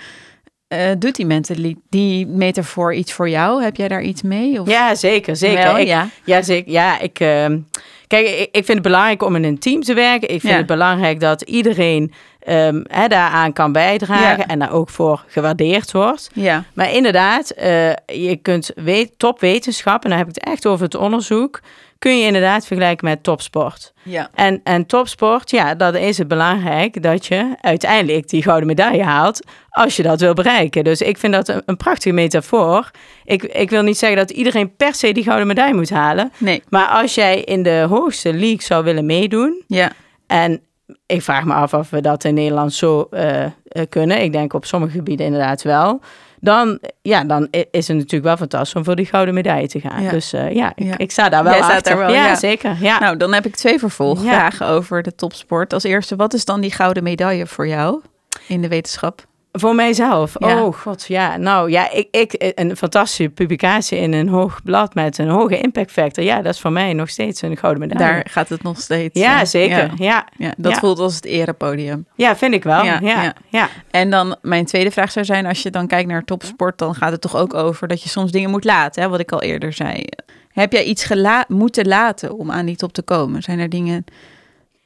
Eh, 0.71 0.91
doet 0.99 1.17
die, 1.17 1.27
mentali- 1.27 1.77
die 1.89 2.27
metafoor 2.27 2.95
iets 2.95 3.13
voor 3.13 3.29
jou? 3.29 3.63
Heb 3.63 3.77
jij 3.77 3.89
daar 3.89 4.03
iets 4.03 4.23
mee? 4.23 4.61
Of? 4.61 4.69
Ja, 4.69 4.95
zeker, 4.95 5.37
zeker. 5.37 5.63
Wel, 5.65 5.79
ik, 5.79 5.87
ja. 5.87 6.09
Ja, 6.25 6.43
zeker. 6.43 6.73
Ja, 6.73 7.01
ik, 7.01 7.21
ehm, 7.21 7.59
kijk, 8.07 8.27
ik, 8.29 8.39
ik 8.41 8.65
vind 8.65 8.69
het 8.69 8.83
belangrijk 8.83 9.23
om 9.23 9.37
in 9.37 9.45
een 9.45 9.59
team 9.59 9.83
te 9.83 9.95
werken. 9.95 10.29
Ik 10.31 10.41
vind 10.41 10.53
Ja. 10.53 10.59
het 10.59 10.67
belangrijk 10.67 11.21
dat 11.21 11.43
iedereen 11.43 12.13
ehm, 12.41 12.83
hè, 12.89 13.07
daaraan 13.09 13.53
kan 13.53 13.73
bijdragen 13.73 14.39
Ja. 14.39 14.47
en 14.47 14.59
daar 14.59 14.73
ook 14.73 14.89
voor 14.91 15.25
gewaardeerd 15.27 15.93
wordt. 15.93 16.31
Ja, 16.35 16.65
Maar 16.73 16.93
inderdaad, 16.93 17.51
eh, 17.51 17.89
je 18.07 18.39
kunt 18.43 18.71
weet, 18.75 19.13
topwetenschap, 19.17 20.05
en 20.05 20.11
dan 20.11 20.19
heb 20.19 20.29
ik 20.29 20.35
het 20.35 20.45
echt 20.45 20.67
over 20.67 20.85
het 20.85 20.95
onderzoek, 20.95 21.61
kun 22.01 22.19
je 22.19 22.27
inderdaad 22.27 22.67
vergelijken 22.67 23.09
met 23.09 23.23
topsport. 23.23 23.93
ja. 24.03 24.31
En, 24.35 24.61
en 24.65 24.87
topsport, 24.87 25.51
ja, 25.51 25.75
dat 25.75 25.95
is 25.95 26.19
het 26.19 26.29
belangrijk 26.29 27.03
dat 27.03 27.27
je 27.27 27.55
uiteindelijk 27.61 28.29
die 28.29 28.43
gouden 28.43 28.67
medaille 28.67 29.03
haalt 29.03 29.47
als 29.71 29.97
je 29.97 30.03
dat 30.03 30.21
wil 30.21 30.35
bereiken. 30.35 30.85
Dus 30.85 31.01
ik 31.01 31.19
vind 31.19 31.33
dat 31.33 31.49
een, 31.49 31.63
een 31.67 31.77
prachtige 31.77 32.15
metafoor. 32.15 32.91
Ik, 33.25 33.43
ik 33.43 33.71
wil 33.71 33.83
niet 33.83 33.99
zeggen 33.99 34.19
dat 34.19 34.31
iedereen 34.31 34.77
per 34.77 34.95
se 34.95 35.13
die 35.13 35.25
gouden 35.25 35.47
medaille 35.47 35.75
moet 35.75 35.91
halen. 35.91 36.33
Nee, 36.39 36.63
Maar 36.69 36.87
als 36.87 37.15
jij 37.15 37.41
in 37.41 37.63
de 37.63 37.87
hoogste 37.89 38.33
league 38.33 38.63
zou 38.63 38.85
willen 38.85 39.07
meedoen, 39.07 39.63
ja. 39.67 39.93
en 40.27 40.61
ik 41.07 41.23
vraag 41.23 41.45
me 41.45 41.53
af 41.53 41.75
of 41.75 41.91
we 41.91 42.01
dat 42.01 42.25
in 42.25 42.35
Nederland 42.35 42.73
zo 42.73 43.07
eh, 43.11 43.45
eh, 43.45 43.51
kunnen. 43.89 44.23
Ik 44.23 44.33
denk 44.33 44.53
op 44.53 44.65
sommige 44.65 44.93
gebieden 44.93 45.27
inderdaad 45.27 45.63
wel. 45.63 46.01
Dan, 46.41 46.79
ja, 47.03 47.25
dan 47.25 47.49
is 47.71 47.89
het 47.89 47.97
natuurlijk 47.97 48.25
wel 48.25 48.37
fantastisch 48.37 48.75
om 48.75 48.85
voor 48.85 48.97
die 48.97 49.07
gouden 49.07 49.35
medaille 49.35 49.69
te 49.69 49.81
gaan. 49.81 50.03
Ja. 50.03 50.11
Dus 50.11 50.33
eh, 50.33 50.55
ja, 50.55 50.73
ik, 50.75 50.85
Ja. 50.85 50.99
ik 50.99 51.11
sta 51.11 51.29
daar 51.29 51.43
wel 51.45 51.53
Jij 51.53 51.63
staat 51.63 51.77
achter. 51.77 51.93
er 51.93 51.99
wel, 51.99 52.09
ja, 52.11 52.27
ja. 52.27 52.35
zeker. 52.35 52.77
Ja. 52.81 52.99
Nou, 52.99 53.17
dan 53.17 53.33
heb 53.35 53.47
ik 53.47 53.57
twee 53.57 53.79
vervolgvragen 53.79 54.67
over 54.67 55.03
de 55.03 55.15
topsport. 55.15 55.73
Als 55.73 55.83
eerste, 55.83 56.17
wat 56.17 56.35
is 56.35 56.45
dan 56.45 56.61
die 56.61 56.73
gouden 56.73 57.03
medaille 57.03 57.47
voor 57.47 57.67
jou 57.67 58.01
in 58.47 58.61
de 58.61 58.69
wetenschap? 58.69 59.29
Voor 59.53 59.75
mijzelf. 59.75 60.35
Ja. 60.39 60.63
Oh 60.65 60.75
god, 60.77 61.05
ja. 61.07 61.37
Nou 61.37 61.71
ja, 61.71 61.91
ik, 61.91 62.09
ik, 62.11 62.53
een 62.55 62.77
fantastische 62.77 63.29
publicatie 63.29 63.99
in 63.99 64.13
een 64.13 64.29
hoog 64.29 64.63
blad 64.65 64.95
met 64.95 65.19
een 65.19 65.29
hoge 65.29 65.59
impact 65.59 65.91
factor. 65.93 66.25
Ja, 66.25 66.43
dat 66.43 66.55
is 66.55 66.61
voor 66.61 66.73
mij 66.73 66.93
nog 66.93 67.09
steeds 67.09 67.43
een 67.43 67.57
gouden 67.57 67.89
medaille. 67.89 68.13
Daar 68.13 68.27
gaat 68.31 68.49
het 68.49 68.63
nog 68.63 68.81
steeds. 68.81 69.21
ja, 69.21 69.45
zeker. 69.45 69.91
Ja, 69.97 70.25
Ja. 70.37 70.53
Dat 70.57 70.79
voelt 70.79 70.99
als 70.99 71.15
het 71.15 71.25
erepodium. 71.25 72.07
Ja, 72.15 72.37
vind 72.37 72.55
ik 72.55 72.63
wel. 72.65 72.85
Ja, 72.85 73.35
Ja. 73.49 73.69
En 73.91 74.11
dan 74.11 74.37
mijn 74.43 74.65
tweede 74.65 74.91
vraag 74.91 75.13
zou 75.13 75.25
zijn, 75.25 75.47
als 75.47 75.63
je 75.63 75.71
dan 75.71 75.87
kijkt 75.87 76.09
naar 76.09 76.25
topsport, 76.25 76.79
dan 76.79 76.95
gaat 76.95 77.13
het 77.13 77.21
toch 77.21 77.37
ook 77.37 77.55
over 77.55 77.89
dat 77.89 78.03
je 78.03 78.09
soms 78.09 78.31
dingen 78.33 78.51
moet 78.51 78.65
laten, 78.65 79.03
hè, 79.03 79.09
wat 79.09 79.21
ik 79.21 79.33
al 79.33 79.43
eerder 79.43 79.73
zei. 79.73 80.05
Heb 80.53 80.73
jij 80.73 80.85
iets 80.85 81.05
gela- 81.05 81.45
moeten 81.49 81.89
laten 81.89 82.37
om 82.39 82.51
aan 82.51 82.67
die 82.67 82.77
top 82.77 82.93
te 82.93 83.03
komen? 83.03 83.43
Zijn 83.43 83.59
er 83.59 83.69
dingen... 83.69 84.05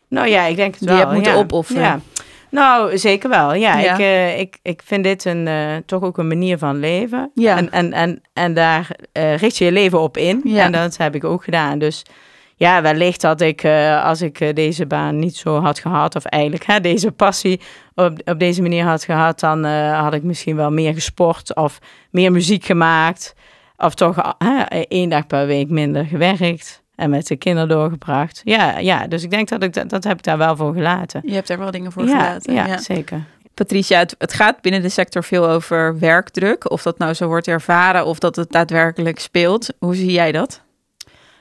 Nou 0.08 0.28
ja, 0.28 0.44
ik 0.44 0.56
denk 0.56 0.70
het 0.70 0.78
Die 0.80 0.88
wel. 0.88 0.96
je 0.98 1.02
hebt 1.02 1.14
moeten 1.14 1.32
ja. 1.32 1.38
opofferen. 1.38 1.82
Ja. 1.82 2.00
Nou, 2.54 2.98
zeker 2.98 3.30
wel. 3.30 3.54
Ja, 3.54 3.78
Ja. 3.78 3.92
Ik, 3.92 3.98
eh, 3.98 4.38
ik, 4.38 4.58
ik 4.62 4.82
vind 4.84 5.04
dit 5.04 5.24
een, 5.24 5.46
eh, 5.48 5.76
toch 5.86 6.02
ook 6.02 6.18
een 6.18 6.26
manier 6.26 6.58
van 6.58 6.78
leven. 6.78 7.30
Ja. 7.34 7.56
En, 7.56 7.70
en, 7.70 7.92
en, 7.92 8.22
en 8.32 8.54
daar 8.54 8.90
eh, 9.12 9.36
richt 9.36 9.56
je 9.56 9.64
je 9.64 9.72
leven 9.72 10.00
op 10.00 10.16
in. 10.16 10.40
Ja. 10.44 10.64
En 10.64 10.72
dat 10.72 10.96
heb 10.96 11.14
ik 11.14 11.24
ook 11.24 11.44
gedaan. 11.44 11.78
Dus 11.78 12.02
ja, 12.56 12.82
wellicht 12.82 13.20
dat 13.20 13.40
ik, 13.40 13.64
als 14.02 14.22
ik 14.22 14.56
deze 14.56 14.86
baan 14.86 15.18
niet 15.18 15.36
zo 15.36 15.60
had 15.60 15.78
gehad... 15.78 16.16
of 16.16 16.24
eigenlijk 16.24 16.66
hè, 16.66 16.80
deze 16.80 17.12
passie 17.12 17.60
op, 17.94 18.20
op 18.24 18.38
deze 18.38 18.62
manier 18.62 18.84
had 18.84 19.04
gehad... 19.04 19.40
dan 19.40 19.64
had 19.94 20.14
ik 20.14 20.22
misschien 20.22 20.56
wel 20.56 20.70
meer 20.70 20.94
gesport 20.94 21.54
of 21.54 21.78
meer 22.10 22.32
muziek 22.32 22.64
gemaakt... 22.64 23.34
of 23.76 23.94
toch 23.94 24.34
één 24.88 25.08
dag 25.08 25.26
per 25.26 25.46
week 25.46 25.68
minder 25.68 26.04
gewerkt... 26.04 26.83
En 26.96 27.10
met 27.10 27.26
de 27.26 27.36
kinderen 27.36 27.68
doorgebracht. 27.68 28.40
Ja, 28.44 28.78
ja, 28.78 29.06
dus 29.06 29.22
ik 29.22 29.30
denk 29.30 29.48
dat 29.48 29.62
ik 29.62 29.72
dat, 29.72 29.88
dat 29.88 30.04
heb 30.04 30.18
ik 30.18 30.24
daar 30.24 30.38
wel 30.38 30.56
voor 30.56 30.74
gelaten. 30.74 31.20
Je 31.24 31.34
hebt 31.34 31.48
er 31.50 31.58
wel 31.58 31.70
dingen 31.70 31.92
voor 31.92 32.04
Ja, 32.04 32.08
gelaten. 32.08 32.54
ja, 32.54 32.78
zeker. 32.78 33.24
Patricia, 33.54 33.98
het, 33.98 34.14
het 34.18 34.32
gaat 34.32 34.60
binnen 34.60 34.82
de 34.82 34.88
sector 34.88 35.24
veel 35.24 35.48
over 35.48 35.98
werkdruk. 35.98 36.70
Of 36.70 36.82
dat 36.82 36.98
nou 36.98 37.14
zo 37.14 37.26
wordt 37.26 37.48
ervaren 37.48 38.06
of 38.06 38.18
dat 38.18 38.36
het 38.36 38.52
daadwerkelijk 38.52 39.18
speelt. 39.18 39.68
Hoe 39.78 39.94
zie 39.94 40.12
jij 40.12 40.32
dat? 40.32 40.62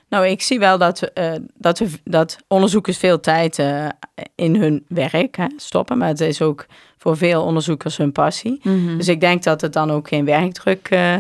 Nou, 0.10 0.28
ik 0.28 0.42
zie 0.42 0.60
wel 0.60 0.78
dat, 0.78 1.02
eh, 1.02 1.32
dat, 1.58 1.80
we, 1.80 1.90
dat 2.04 2.38
onderzoekers 2.48 2.98
veel 2.98 3.20
tijd 3.20 3.60
eh, 3.60 3.88
in 4.36 4.56
hun 4.56 4.86
werk 4.88 5.38
hè, 5.38 5.46
stoppen. 5.58 5.98
Maar 5.98 6.08
het 6.08 6.22
is 6.22 6.42
ook 6.42 6.66
voor 6.98 7.18
veel 7.18 7.44
onderzoekers 7.44 7.98
hun 7.98 8.12
passie. 8.12 8.62
Dus 8.98 9.08
ik 9.08 9.20
denk 9.20 9.44
dat 9.44 9.62
het 9.62 9.74
dan 9.74 9.92
ook 9.92 10.08
geen 10.08 10.26
werkdruk 10.26 10.88
eh, 10.90 11.14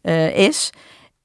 eh, 0.00 0.36
is. 0.36 0.72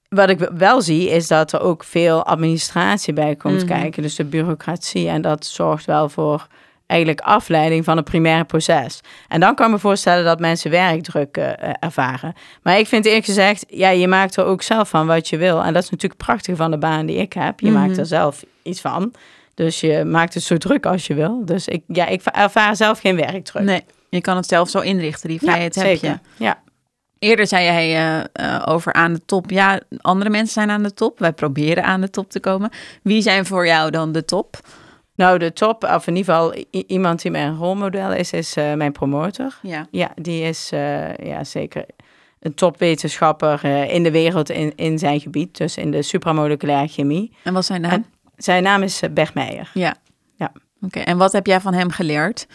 Wat 0.10 0.30
ik 0.30 0.50
wel 0.54 0.82
zie, 0.82 1.10
is 1.10 1.28
dat 1.28 1.52
er 1.52 1.62
ook 1.62 1.84
veel 1.84 2.26
administratie 2.26 3.14
bij 3.14 3.36
komt 3.36 3.56
Mhm. 3.66 3.66
kijken. 3.66 4.02
Dus 4.02 4.16
de 4.16 4.24
bureaucratie. 4.26 5.08
En 5.10 5.22
dat 5.22 5.46
zorgt 5.46 5.86
wel 5.86 6.10
voor 6.10 6.48
eigenlijk 6.88 7.20
afleiding 7.22 7.84
van 7.84 7.96
het 7.96 8.06
primaire 8.06 8.44
proces. 8.44 9.00
En 9.28 9.40
dan 9.40 9.56
kan 9.56 9.66
ik 9.66 9.72
me 9.72 9.80
voorstellen 9.80 10.24
dat 10.26 10.40
mensen 10.40 10.72
werkdruk 10.72 11.38
eh, 11.38 11.74
ervaren. 11.80 12.34
Maar 12.64 12.80
ik 12.80 12.88
vind 12.88 13.06
eerlijk 13.06 13.26
gezegd, 13.26 13.66
ja, 13.68 13.90
je 13.90 14.08
maakt 14.08 14.36
er 14.36 14.46
ook 14.46 14.62
zelf 14.62 14.90
van 14.90 15.08
wat 15.08 15.28
je 15.28 15.38
wil. 15.38 15.64
En 15.64 15.74
dat 15.74 15.84
is 15.84 15.90
natuurlijk 15.90 16.22
prachtig 16.22 16.56
van 16.58 16.72
de 16.72 16.78
baan 16.78 17.06
die 17.06 17.18
ik 17.18 17.34
heb. 17.34 17.60
Je 17.60 17.72
Mhm. 17.72 17.80
maakt 17.80 17.98
er 17.98 18.06
zelf 18.06 18.44
iets 18.64 18.82
van. 18.82 19.14
Dus 19.54 19.80
je 19.80 20.04
maakt 20.06 20.34
het 20.34 20.44
zo 20.44 20.58
druk 20.58 20.86
als 20.86 21.08
je 21.08 21.14
wil. 21.14 21.46
Dus 21.46 21.68
ik, 21.68 21.84
ja, 21.88 22.06
ik 22.08 22.22
ervaar 22.24 22.76
zelf 22.76 23.00
geen 23.00 23.16
werkdruk. 23.16 23.64
Nee, 23.64 23.82
je 24.10 24.22
kan 24.22 24.36
het 24.36 24.48
zelf 24.48 24.70
zo 24.70 24.80
inrichten. 24.80 25.30
Die 25.30 25.40
vrijheid 25.40 25.76
ja, 25.76 25.82
heb 25.84 25.98
je. 25.98 26.18
Ja. 26.38 26.60
Eerder 27.20 27.48
zei 27.48 27.66
jij 27.66 27.96
eh, 27.96 28.56
eh, 28.56 28.64
over 28.66 28.94
aan 28.94 29.14
de 29.14 29.26
top. 29.26 29.50
Ja, 29.50 29.80
andere 30.02 30.30
mensen 30.30 30.54
zijn 30.54 30.70
aan 30.70 30.84
de 30.84 30.94
top. 30.94 31.20
Wij 31.20 31.34
proberen 31.34 31.84
aan 31.84 32.02
de 32.02 32.10
top 32.10 32.30
te 32.32 32.40
komen. 32.40 32.70
Wie 33.04 33.22
zijn 33.22 33.46
voor 33.46 33.66
jou 33.68 33.92
dan 33.92 34.12
de 34.12 34.26
top? 34.26 34.60
Nou, 35.16 35.38
de 35.38 35.54
top, 35.54 35.84
of 35.84 36.08
in 36.08 36.16
ieder 36.16 36.34
geval 36.34 36.54
iemand 36.88 37.22
die 37.22 37.32
mijn 37.32 37.56
rolmodel 37.56 38.14
is, 38.14 38.32
is 38.32 38.56
eh, 38.56 38.74
mijn 38.74 38.92
promotor. 38.92 39.58
Ja. 39.62 39.88
Ja, 39.92 40.12
die 40.16 40.44
is 40.44 40.70
ja, 41.24 41.44
zeker 41.44 41.86
een 42.40 42.54
topwetenschapper 42.54 43.64
in 43.90 44.04
de 44.04 44.12
wereld 44.12 44.50
in, 44.50 44.74
in 44.76 45.00
zijn 45.00 45.20
gebied. 45.20 45.58
Dus 45.58 45.78
in 45.78 45.92
de 45.92 46.02
supramoleculaire 46.02 46.88
chemie. 46.88 47.36
En 47.44 47.54
wat 47.54 47.66
zijn 47.66 47.82
naam? 47.82 47.92
En- 47.92 48.06
Zijn 48.38 48.64
naam 48.64 48.84
is 48.84 49.02
Bert 49.12 49.34
Meijer. 49.34 49.72
Ja. 49.74 49.96
Ja. 50.36 50.52
Oké, 50.82 51.00
en 51.00 51.18
wat 51.18 51.32
heb 51.32 51.46
jij 51.46 51.60
van 51.62 51.74
hem 51.74 51.90
geleerd? 51.92 52.48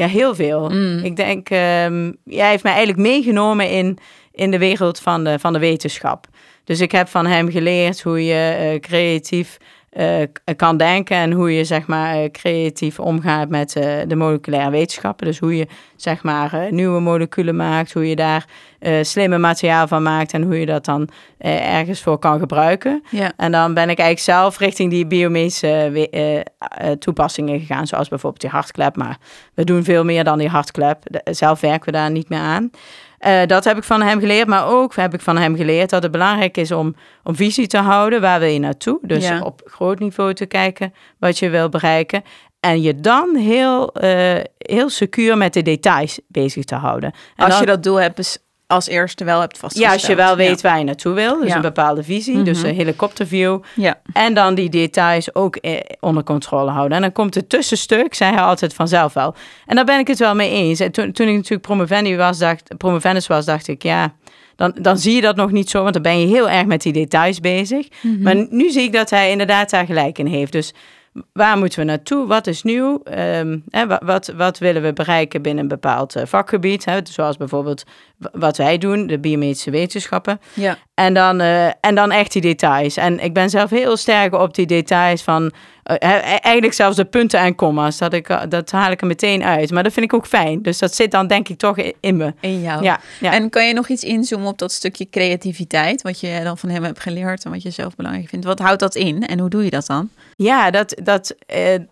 Ja, 0.00 0.06
heel 0.06 0.34
veel. 0.34 0.68
Mm. 0.68 0.98
Ik 0.98 1.16
denk, 1.16 1.50
ehm 1.50 2.12
hij 2.24 2.50
heeft 2.50 2.62
mij 2.62 2.72
eigenlijk 2.72 3.08
meegenomen 3.08 3.70
in, 3.70 3.98
in 4.32 4.50
de 4.50 4.58
wereld 4.58 5.00
van 5.00 5.24
de, 5.24 5.38
van 5.38 5.52
de 5.52 5.58
wetenschap. 5.58 6.26
Dus 6.64 6.80
ik 6.80 6.92
heb 6.92 7.08
van 7.08 7.26
hem 7.26 7.50
geleerd 7.50 8.02
hoe 8.02 8.24
je 8.24 8.56
eh, 8.58 8.80
creatief 8.80 9.56
eh, 9.90 10.22
kan 10.56 10.76
denken 10.76 11.16
en 11.16 11.32
hoe 11.32 11.52
je 11.52 11.64
zeg 11.64 11.86
maar 11.86 12.14
eh, 12.14 12.30
creatief 12.30 13.00
omgaat 13.00 13.48
met 13.48 13.76
eh, 13.76 13.98
de 14.06 14.16
moleculaire 14.16 14.70
wetenschappen. 14.70 15.26
Dus 15.26 15.38
hoe 15.38 15.56
je 15.56 15.66
zeg 15.96 16.22
maar 16.22 16.66
nieuwe 16.70 17.00
moleculen 17.00 17.56
maakt, 17.56 17.92
hoe 17.92 18.08
je 18.08 18.16
daar 18.16 18.44
slimme 19.02 19.38
materiaal 19.38 19.88
van 19.88 20.02
maakt 20.02 20.32
en 20.32 20.42
hoe 20.42 20.60
je 20.60 20.66
dat 20.66 20.84
dan 20.84 21.08
ergens 21.38 22.02
voor 22.02 22.18
kan 22.18 22.38
gebruiken. 22.38 23.02
Ja. 23.10 23.32
En 23.36 23.52
dan 23.52 23.74
ben 23.74 23.90
ik 23.90 23.98
eigenlijk 23.98 24.38
zelf 24.38 24.58
richting 24.58 24.90
die 24.90 25.06
biomedische 25.06 26.08
toepassingen 26.98 27.60
gegaan, 27.60 27.86
zoals 27.86 28.08
bijvoorbeeld 28.08 28.42
die 28.42 28.50
hartklep. 28.50 28.96
Maar 28.96 29.18
we 29.54 29.64
doen 29.64 29.84
veel 29.84 30.04
meer 30.04 30.24
dan 30.24 30.38
die 30.38 30.48
hartklep. 30.48 31.20
Zelf 31.24 31.60
werken 31.60 31.84
we 31.84 31.98
daar 31.98 32.10
niet 32.10 32.28
meer 32.28 32.38
aan. 32.38 32.70
Eh, 33.20 33.46
dat 33.46 33.64
heb 33.64 33.76
ik 33.76 33.84
van 33.84 34.02
hem 34.02 34.20
geleerd, 34.20 34.46
maar 34.48 34.66
ook 34.68 34.94
heb 34.96 35.14
ik 35.14 35.20
van 35.20 35.36
hem 35.36 35.56
geleerd 35.56 35.90
dat 35.90 36.02
het 36.02 36.12
belangrijk 36.12 36.56
is 36.56 36.72
om, 36.72 36.94
om 37.24 37.34
visie 37.36 37.66
te 37.66 37.78
houden. 37.78 38.20
Waar 38.20 38.40
wil 38.40 38.48
je 38.48 38.58
naartoe? 38.58 38.98
Dus 39.02 39.28
Ja. 39.28 39.40
op 39.40 39.62
groot 39.64 39.98
niveau 39.98 40.34
te 40.34 40.46
kijken 40.46 40.94
wat 41.18 41.38
je 41.38 41.48
wil 41.50 41.68
bereiken. 41.68 42.22
En 42.60 42.82
je 42.82 42.94
dan 42.94 43.36
heel, 43.36 43.92
eh, 43.94 44.40
heel 44.58 44.88
secuur 44.88 45.36
met 45.36 45.52
de 45.52 45.62
details 45.62 46.20
bezig 46.28 46.64
te 46.64 46.74
houden. 46.74 47.12
En 47.36 47.44
Als 47.44 47.48
dan- 47.52 47.60
je 47.60 47.66
dat 47.66 47.82
doel 47.82 48.00
hebt, 48.00 48.18
is 48.18 48.38
als 48.70 48.88
eerste 48.88 49.24
wel 49.24 49.40
hebt 49.40 49.54
ja, 49.54 49.60
vastgesteld. 49.60 49.92
als 49.94 50.06
je 50.06 50.14
wel 50.14 50.36
weet 50.36 50.60
waar 50.60 50.78
je 50.78 50.84
naartoe 50.84 51.14
wil, 51.14 51.38
dus 51.40 51.48
Ja. 51.48 51.54
een 51.56 51.60
bepaalde 51.62 52.02
visie, 52.02 52.42
dus 52.42 52.58
Mhm. 52.58 52.66
een 52.68 52.74
helikopterview. 52.74 53.58
Ja. 53.74 54.00
En 54.12 54.34
dan 54.34 54.54
die 54.54 54.68
details 54.68 55.34
ook 55.34 55.56
eh, 55.56 55.80
onder 56.00 56.22
controle 56.24 56.70
houden. 56.70 56.96
En 56.96 57.02
dan 57.02 57.12
komt 57.12 57.34
het 57.34 57.48
tussenstuk, 57.48 58.14
zei 58.14 58.34
hij 58.34 58.42
altijd 58.42 58.74
vanzelf 58.74 59.12
wel. 59.12 59.34
En 59.66 59.76
daar 59.76 59.84
ben 59.84 59.98
ik 59.98 60.06
het 60.06 60.18
wel 60.18 60.34
mee 60.34 60.50
eens. 60.50 60.80
En 60.80 60.92
toen, 60.92 61.12
toen 61.12 61.28
ik 61.28 61.34
natuurlijk 61.34 61.62
promovendi 61.62 62.16
was, 62.16 62.38
dacht, 62.38 62.76
promovendus 62.76 63.26
was, 63.26 63.44
dacht 63.44 63.68
ik, 63.68 63.82
ja, 63.82 64.12
dan, 64.56 64.74
dan 64.80 64.98
zie 64.98 65.14
je 65.14 65.20
dat 65.20 65.36
nog 65.36 65.50
niet 65.50 65.70
zo, 65.70 65.82
want 65.82 65.92
dan 65.94 66.02
ben 66.02 66.20
je 66.20 66.26
heel 66.26 66.48
erg 66.50 66.66
met 66.66 66.82
die 66.82 66.92
details 66.92 67.40
bezig. 67.40 67.86
Mhm. 68.02 68.22
Maar 68.22 68.46
nu 68.50 68.70
zie 68.70 68.82
ik 68.82 68.92
dat 68.92 69.10
hij 69.10 69.30
inderdaad 69.30 69.70
daar 69.70 69.86
gelijk 69.86 70.18
in 70.18 70.26
heeft. 70.26 70.52
Dus 70.52 70.72
waar 71.32 71.58
moeten 71.58 71.78
we 71.78 71.84
naartoe? 71.84 72.26
Wat 72.26 72.46
is 72.46 72.62
nieuw? 72.62 73.02
Ehm, 73.02 73.58
wat, 74.00 74.26
wat 74.36 74.58
willen 74.58 74.82
we 74.82 74.92
bereiken 74.92 75.42
binnen 75.42 75.62
een 75.62 75.68
bepaald 75.68 76.16
eh, 76.16 76.26
vakgebied? 76.26 76.84
Hè? 76.84 76.98
Zoals 77.02 77.36
bijvoorbeeld 77.36 77.84
wat 78.32 78.56
wij 78.56 78.78
doen, 78.78 79.06
de 79.06 79.18
biomedische 79.18 79.70
wetenschappen. 79.70 80.40
Ja. 80.54 80.78
En 81.00 81.14
dan, 81.14 81.40
eh, 81.40 81.66
en 81.66 81.94
dan 81.94 82.10
echt 82.10 82.32
die 82.32 82.42
details. 82.42 82.96
En 82.96 83.20
ik 83.24 83.32
ben 83.32 83.50
zelf 83.50 83.70
heel 83.70 83.96
sterk 83.96 84.34
op 84.34 84.54
die 84.54 84.66
details 84.66 85.22
van... 85.22 85.52
eh, 85.82 85.96
hè, 86.08 86.16
eigenlijk 86.36 86.72
zelfs 86.74 86.96
de 86.96 87.04
punten 87.04 87.40
en 87.40 87.54
comma's. 87.54 87.98
Dat, 87.98 88.12
ik, 88.12 88.28
eh, 88.28 88.40
dat 88.48 88.70
haal 88.70 88.90
ik 88.90 89.00
er 89.00 89.06
meteen 89.06 89.44
uit. 89.44 89.70
Maar 89.70 89.82
dat 89.82 89.92
vind 89.92 90.06
ik 90.06 90.14
ook 90.14 90.26
fijn. 90.26 90.62
Dus 90.62 90.78
dat 90.78 90.94
zit 90.94 91.10
dan 91.10 91.26
denk 91.26 91.48
ik 91.48 91.58
toch 91.58 91.76
in, 92.00 92.16
me. 92.16 92.34
In 92.40 92.60
jou. 92.62 92.82
Ja, 92.82 93.00
ja. 93.20 93.32
En 93.32 93.50
kan 93.50 93.66
je 93.66 93.72
nog 93.74 93.88
iets 93.88 94.02
inzoomen 94.04 94.48
op 94.48 94.58
dat 94.58 94.72
stukje 94.72 95.08
creativiteit, 95.10 96.02
wat 96.02 96.20
je 96.20 96.40
dan 96.44 96.58
van 96.58 96.68
hem 96.68 96.84
hebt 96.84 97.00
geleerd 97.00 97.44
en 97.44 97.50
wat 97.50 97.62
je 97.62 97.70
zelf 97.70 97.96
belangrijk 97.96 98.28
vindt? 98.28 98.44
Wat 98.46 98.58
houdt 98.58 98.80
dat 98.80 98.94
in 98.94 99.26
en 99.26 99.38
hoe 99.38 99.48
doe 99.50 99.64
je 99.64 99.70
dat 99.70 99.86
dan? 99.86 100.08
ja, 100.36 100.70
dat, 100.70 100.94
dat, 101.02 101.34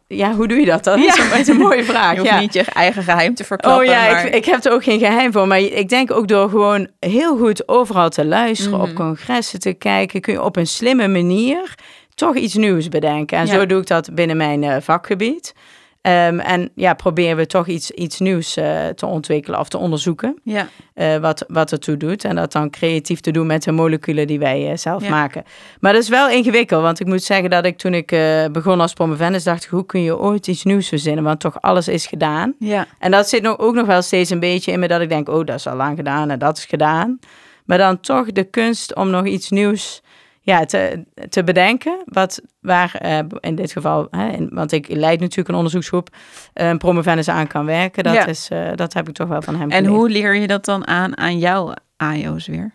ja, 0.06 0.34
hoe 0.34 0.48
doe 0.48 0.58
je 0.60 0.66
dat 0.66 0.84
dan? 0.84 1.00
Ja. 1.00 1.06
Dat 1.06 1.16
is 1.16 1.22
een- 1.24 1.30
dat 1.30 1.38
is 1.38 1.48
een 1.48 1.56
mooie 1.56 1.84
vraag. 1.84 2.12
Je 2.14 2.18
hoeft 2.18 2.30
ja. 2.30 2.40
niet 2.40 2.52
je 2.52 2.62
eigen 2.64 3.02
geheim 3.02 3.34
te 3.34 3.44
verklappen. 3.44 3.82
Oh 3.82 3.90
ja, 3.90 4.10
maar... 4.10 4.26
ik, 4.26 4.34
ik 4.34 4.44
heb 4.44 4.64
er 4.64 4.72
ook 4.72 4.84
geen 4.84 4.98
geheim 4.98 5.32
voor. 5.32 5.46
Maar 5.46 5.60
ik 5.60 5.88
denk 5.88 6.10
ook 6.10 6.28
door 6.28 6.48
gewoon 6.48 6.88
heel 7.00 7.36
goed 7.38 7.68
overal 7.68 8.08
te 8.08 8.24
luisteren, 8.24 8.78
Mhm. 8.78 8.88
op 8.90 8.94
congressen 8.98 9.58
te 9.60 9.72
kijken, 9.72 10.20
kun 10.20 10.32
je 10.32 10.42
op 10.42 10.56
een 10.56 10.66
slimme 10.66 11.08
manier 11.08 11.74
toch 12.14 12.36
iets 12.36 12.54
nieuws 12.54 12.88
bedenken. 12.88 13.38
En 13.38 13.46
Ja. 13.46 13.52
zo 13.52 13.66
doe 13.66 13.80
ik 13.80 13.86
dat 13.86 14.14
binnen 14.14 14.36
mijn 14.36 14.62
eh, 14.64 14.76
vakgebied. 14.80 15.54
Ehm, 16.00 16.38
en 16.38 16.70
ja, 16.74 16.94
proberen 16.94 17.36
we 17.36 17.46
toch 17.46 17.66
iets, 17.66 17.90
iets 17.90 18.18
nieuws 18.18 18.56
eh, 18.56 18.86
te 18.86 19.06
ontwikkelen 19.06 19.58
of 19.60 19.68
te 19.68 19.78
onderzoeken. 19.78 20.38
Ja, 20.44 20.68
eh, 20.94 21.16
wat, 21.16 21.44
wat 21.48 21.72
ertoe 21.72 21.96
doet. 21.96 22.24
En 22.24 22.36
dat 22.36 22.52
dan 22.52 22.70
creatief 22.70 23.20
te 23.20 23.30
doen 23.30 23.46
met 23.46 23.62
de 23.62 23.72
moleculen 23.72 24.26
die 24.26 24.38
wij 24.38 24.76
zelf 24.76 25.02
Ja. 25.02 25.10
maken. 25.10 25.44
Maar 25.80 25.92
dat 25.92 26.02
is 26.02 26.08
wel 26.08 26.28
ingewikkeld. 26.30 26.82
Want 26.82 27.00
ik 27.00 27.06
moet 27.06 27.22
zeggen 27.22 27.50
dat 27.50 27.64
ik 27.64 27.78
toen 27.78 27.94
ik 27.94 28.06
begon 28.52 28.80
als 28.80 28.92
promovendus 28.92 29.44
dacht... 29.44 29.64
ik, 29.64 29.70
hoe 29.70 29.86
kun 29.86 30.02
je 30.02 30.18
ooit 30.18 30.46
iets 30.46 30.64
nieuws 30.64 30.88
verzinnen? 30.88 31.24
Want 31.24 31.40
toch 31.40 31.60
alles 31.62 31.88
is 31.88 32.06
gedaan. 32.06 32.54
ja. 32.58 32.86
En 32.98 33.10
dat 33.10 33.28
zit 33.28 33.42
nog, 33.42 33.58
ook 33.58 33.74
nog 33.74 33.86
wel 33.86 34.02
steeds 34.02 34.30
een 34.30 34.40
beetje 34.40 34.72
in 34.72 34.78
me 34.80 34.88
dat 34.88 35.00
ik 35.00 35.08
denk... 35.08 35.28
oh, 35.28 35.44
dat 35.46 35.56
is 35.56 35.66
al 35.66 35.76
lang 35.76 35.96
gedaan 35.96 36.30
en 36.30 36.38
dat 36.38 36.58
is 36.58 36.64
gedaan. 36.64 37.18
Maar 37.68 37.78
dan 37.78 38.00
toch 38.00 38.32
de 38.32 38.44
kunst 38.44 38.94
om 38.94 39.10
nog 39.10 39.26
iets 39.26 39.50
nieuws 39.50 40.02
ja, 40.40 40.64
te, 40.64 41.04
te 41.28 41.44
bedenken. 41.44 42.02
Wat, 42.04 42.40
waar 42.60 42.94
eh, 42.94 43.18
in 43.40 43.54
dit 43.54 43.72
geval, 43.72 44.06
hè, 44.10 44.28
in- 44.28 44.50
want 44.52 44.72
ik 44.72 44.88
leid 44.88 45.20
natuurlijk 45.20 45.48
een 45.48 45.54
onderzoeksgroep... 45.54 46.08
eh, 46.52 46.68
een 46.68 46.78
promovendus 46.78 47.28
aan 47.28 47.46
kan 47.46 47.64
werken. 47.64 48.02
Dat, 48.04 48.14
Ja. 48.14 48.26
is, 48.26 48.48
eh, 48.48 48.68
dat 48.74 48.92
heb 48.92 49.08
ik 49.08 49.14
toch 49.14 49.28
wel 49.28 49.42
van 49.42 49.54
hem 49.54 49.70
En 49.70 49.76
geleerd. 49.76 49.94
hoe 49.94 50.08
leer 50.10 50.34
je 50.34 50.46
dat 50.46 50.64
dan 50.64 50.86
aan 50.86 51.18
aan 51.18 51.38
jouw 51.38 51.74
AIO's 51.96 52.46
weer? 52.46 52.72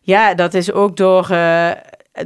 Ja, 0.00 0.34
dat 0.34 0.54
is 0.54 0.72
ook 0.72 0.96
door, 0.96 1.30
eh, 1.30 1.70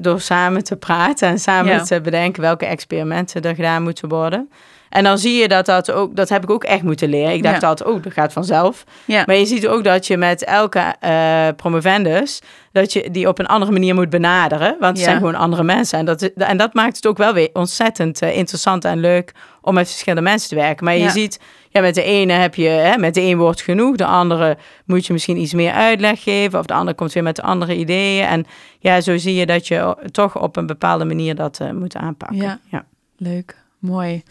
door 0.00 0.20
samen 0.20 0.64
te 0.64 0.76
praten 0.76 1.28
en 1.28 1.38
samen 1.38 1.72
Ja. 1.72 1.82
te 1.82 2.00
bedenken 2.00 2.42
welke 2.42 2.66
experimenten 2.66 3.42
er 3.42 3.54
gedaan 3.54 3.82
moeten 3.82 4.08
worden. 4.08 4.50
En 4.92 5.04
dan 5.04 5.18
zie 5.18 5.40
je 5.40 5.48
dat 5.48 5.66
dat 5.66 5.90
ook, 5.90 6.16
dat 6.16 6.28
heb 6.28 6.42
ik 6.42 6.50
ook 6.50 6.64
echt 6.64 6.82
moeten 6.82 7.08
leren. 7.08 7.32
Ik 7.32 7.42
dacht 7.42 7.60
Ja. 7.60 7.68
altijd, 7.68 7.88
oh, 7.88 8.02
dat 8.02 8.12
gaat 8.12 8.32
vanzelf. 8.32 8.84
Ja. 9.04 9.22
Maar 9.26 9.36
je 9.36 9.46
ziet 9.46 9.66
ook 9.66 9.84
dat 9.84 10.06
je 10.06 10.16
met 10.16 10.44
elke 10.44 10.94
eh 11.00 11.48
promovendus, 11.56 12.40
dat 12.72 12.92
je 12.92 13.10
die 13.10 13.28
op 13.28 13.38
een 13.38 13.46
andere 13.46 13.72
manier 13.72 13.94
moet 13.94 14.10
benaderen. 14.10 14.68
Want 14.80 14.82
het 14.92 14.98
Ja. 14.98 15.04
zijn 15.04 15.16
gewoon 15.16 15.34
andere 15.34 15.62
mensen. 15.62 15.98
En 15.98 16.04
dat, 16.04 16.22
en 16.22 16.56
dat 16.56 16.74
maakt 16.74 16.96
het 16.96 17.06
ook 17.06 17.16
wel 17.16 17.32
weer 17.34 17.48
ontzettend 17.52 18.22
eh, 18.22 18.36
interessant 18.36 18.84
en 18.84 19.00
leuk 19.00 19.32
om 19.60 19.74
met 19.74 19.88
verschillende 19.88 20.30
mensen 20.30 20.48
te 20.48 20.54
werken. 20.54 20.84
Maar 20.84 20.96
je 20.96 21.10
ziet, 21.10 21.40
ja, 21.68 21.80
met 21.80 21.94
de 21.94 22.02
ene 22.02 22.32
heb 22.32 22.54
je, 22.54 22.68
hè, 22.68 22.98
met 22.98 23.14
de 23.14 23.20
een 23.20 23.38
woord 23.38 23.60
genoeg. 23.60 23.96
De 23.96 24.04
andere 24.06 24.56
moet 24.84 25.06
je 25.06 25.12
misschien 25.12 25.36
iets 25.38 25.52
meer 25.54 25.72
uitleg 25.72 26.22
geven. 26.22 26.58
Of 26.58 26.66
de 26.66 26.74
andere 26.74 26.96
komt 26.96 27.12
weer 27.12 27.22
met 27.22 27.42
andere 27.42 27.76
ideeën. 27.76 28.26
En 28.26 28.44
ja, 28.78 29.00
zo 29.00 29.16
zie 29.16 29.34
je 29.34 29.46
dat 29.46 29.68
je 29.68 29.96
toch 30.10 30.38
op 30.40 30.56
een 30.56 30.66
bepaalde 30.66 31.04
manier 31.04 31.34
dat 31.34 31.58
eh, 31.60 31.70
moet 31.70 31.96
aanpakken. 31.96 32.60
Ja. 32.70 32.84
Leuk, 33.16 33.56
mooi. 33.78 34.22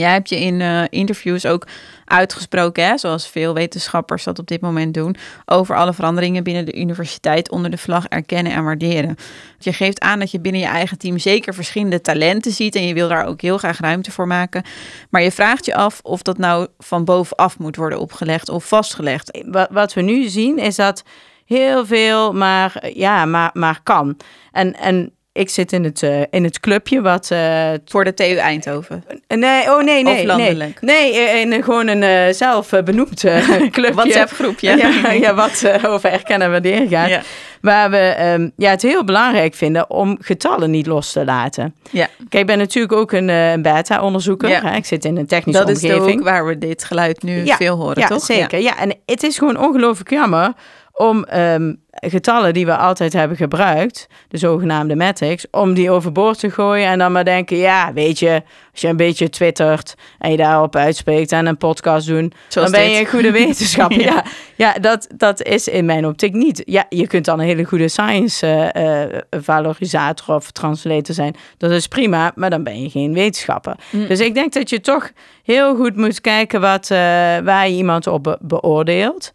Jij 0.00 0.12
hebt 0.12 0.28
je 0.28 0.40
in 0.40 0.60
eh, 0.60 0.82
interviews 0.88 1.46
ook 1.46 1.66
uitgesproken, 2.04 2.86
hè, 2.86 2.98
zoals 2.98 3.28
veel 3.28 3.54
wetenschappers 3.54 4.24
dat 4.24 4.38
op 4.38 4.46
dit 4.46 4.60
moment 4.60 4.94
doen, 4.94 5.16
over 5.44 5.76
alle 5.76 5.92
veranderingen 5.92 6.44
binnen 6.44 6.64
de 6.64 6.78
universiteit 6.78 7.50
onder 7.50 7.70
de 7.70 7.78
vlag 7.78 8.06
erkennen 8.06 8.52
en 8.52 8.64
waarderen. 8.64 9.16
Je 9.58 9.72
geeft 9.72 10.00
aan 10.00 10.18
dat 10.18 10.30
je 10.30 10.40
binnen 10.40 10.60
je 10.60 10.66
eigen 10.66 10.98
team 10.98 11.18
zeker 11.18 11.54
verschillende 11.54 12.00
talenten 12.00 12.52
ziet 12.52 12.74
en 12.74 12.86
je 12.86 12.94
wil 12.94 13.08
daar 13.08 13.26
ook 13.26 13.40
heel 13.40 13.58
graag 13.58 13.80
ruimte 13.80 14.10
voor 14.10 14.26
maken. 14.26 14.64
Maar 15.10 15.22
je 15.22 15.32
vraagt 15.32 15.66
je 15.66 15.74
af 15.74 16.00
of 16.02 16.22
dat 16.22 16.38
nou 16.38 16.66
van 16.78 17.04
bovenaf 17.04 17.58
moet 17.58 17.76
worden 17.76 18.00
opgelegd 18.00 18.48
of 18.48 18.68
vastgelegd. 18.68 19.44
Wat, 19.70 19.94
we 19.94 20.02
nu 20.02 20.28
zien 20.28 20.58
is 20.58 20.76
dat 20.76 21.02
heel 21.44 21.86
veel 21.86 22.32
maar, 22.32 22.90
ja, 22.94 23.24
maar, 23.24 23.50
maar 23.52 23.80
kan. 23.82 24.16
En, 24.52 24.76
en 24.76 25.12
ik 25.32 25.50
zit 25.50 25.72
in 25.72 25.84
het, 25.84 26.02
eh, 26.02 26.20
in 26.30 26.44
het 26.44 26.60
clubje 26.60 27.00
wat... 27.00 27.30
eh, 27.30 27.68
Voor 27.84 28.04
de 28.04 28.14
TU 28.14 28.34
Eindhoven. 28.36 29.04
nee, 29.28 29.70
oh 29.70 29.82
nee, 29.82 30.02
nee. 30.02 30.14
Of 30.18 30.22
landelijk? 30.24 30.80
Nee, 30.80 31.12
nee 31.12 31.26
eh, 31.28 31.40
in 31.40 31.62
gewoon 31.62 31.86
een 31.88 32.02
eh, 32.02 32.34
zelf 32.34 32.72
eh, 32.72 32.82
benoemd 32.82 33.24
eh, 33.24 33.48
clubje. 33.70 33.94
WhatsApp 33.94 34.30
groepje. 34.30 34.76
Ja, 34.76 35.10
ja, 35.12 35.34
wat 35.34 35.62
eh, 35.62 35.90
over 35.92 36.10
erkennen 36.12 36.46
en 36.46 36.52
waarderen 36.52 36.88
gaat. 36.88 37.08
Ja. 37.08 37.22
Waar 37.60 37.90
we 37.90 37.96
ehm, 37.96 38.48
ja, 38.56 38.70
het 38.70 38.82
heel 38.82 39.04
belangrijk 39.04 39.54
vinden 39.54 39.90
om 39.90 40.16
getallen 40.20 40.70
niet 40.70 40.86
los 40.86 41.12
te 41.12 41.24
laten. 41.24 41.74
Ja. 41.90 42.06
Kijk, 42.28 42.34
ik 42.42 42.46
ben 42.46 42.58
natuurlijk 42.58 42.92
ook 42.92 43.12
een, 43.12 43.28
eh, 43.30 43.52
beta-onderzoeker. 43.62 44.48
Ja. 44.48 44.74
Ik 44.74 44.84
zit 44.84 45.04
in 45.04 45.16
een 45.16 45.26
technische 45.26 45.64
Dat 45.64 45.70
is 45.76 45.82
omgeving. 45.82 46.12
hoek 46.14 46.22
waar 46.24 46.46
we 46.46 46.58
dit 46.58 46.84
geluid 46.84 47.22
nu 47.22 47.44
Ja, 47.44 47.56
veel 47.56 47.76
horen, 47.76 48.00
ja, 48.00 48.06
toch? 48.06 48.24
Zeker. 48.24 48.60
Ja. 48.60 48.78
en 48.78 48.94
het 49.06 49.22
is 49.22 49.38
gewoon 49.38 49.58
ongelooflijk 49.58 50.10
jammer 50.10 50.52
om 50.92 51.24
ehm, 51.24 51.74
getallen 52.00 52.54
die 52.54 52.66
we 52.66 52.76
altijd 52.76 53.12
hebben 53.12 53.36
gebruikt, 53.36 54.06
de 54.28 54.36
zogenaamde 54.38 54.96
metrics, 54.96 55.46
om 55.50 55.74
die 55.74 55.90
overboord 55.90 56.38
te 56.38 56.50
gooien 56.50 56.86
en 56.86 56.98
dan 56.98 57.12
maar 57.12 57.24
denken, 57.24 57.56
ja, 57.56 57.92
weet 57.92 58.18
je, 58.18 58.42
als 58.72 58.80
je 58.80 58.88
een 58.88 58.96
beetje 58.96 59.28
twittert 59.28 59.94
en 60.18 60.30
je 60.30 60.36
daarop 60.36 60.76
uitspreekt 60.76 61.32
en 61.32 61.46
een 61.46 61.56
podcast 61.56 62.06
doen, 62.06 62.32
Zoals 62.48 62.70
dan 62.70 62.80
ben 62.80 62.88
dit. 62.88 62.98
je 62.98 63.04
een 63.04 63.10
goede 63.10 63.30
wetenschapper. 63.44 64.00
Ja. 64.00 64.12
ja, 64.14 64.24
ja 64.56 64.72
dat, 64.72 65.08
dat 65.16 65.42
is 65.42 65.68
in 65.68 65.84
mijn 65.84 66.06
optiek 66.06 66.32
niet. 66.34 66.62
Ja, 66.64 66.84
je 66.88 67.06
kunt 67.06 67.24
dan 67.24 67.40
een 67.40 67.46
hele 67.46 67.64
goede 67.64 67.88
science 67.88 68.46
eh, 68.46 69.02
eh, 69.02 69.10
valorisator 69.30 70.34
of 70.34 70.50
translator 70.50 71.14
zijn. 71.14 71.34
Dat 71.56 71.70
is 71.70 71.86
prima, 71.86 72.32
maar 72.34 72.50
dan 72.50 72.62
ben 72.62 72.82
je 72.82 72.90
geen 72.90 73.12
wetenschapper. 73.14 73.74
Mm. 73.90 74.06
Dus 74.06 74.20
ik 74.20 74.34
denk 74.34 74.52
dat 74.52 74.70
je 74.70 74.80
toch 74.80 75.10
heel 75.44 75.76
goed 75.76 75.96
moet 75.96 76.20
kijken 76.20 76.60
wat, 76.60 76.90
eh, 76.90 76.98
waar 77.38 77.68
je 77.68 77.74
iemand 77.74 78.06
op 78.06 78.22
be- 78.22 78.38
beoordeelt. 78.40 79.32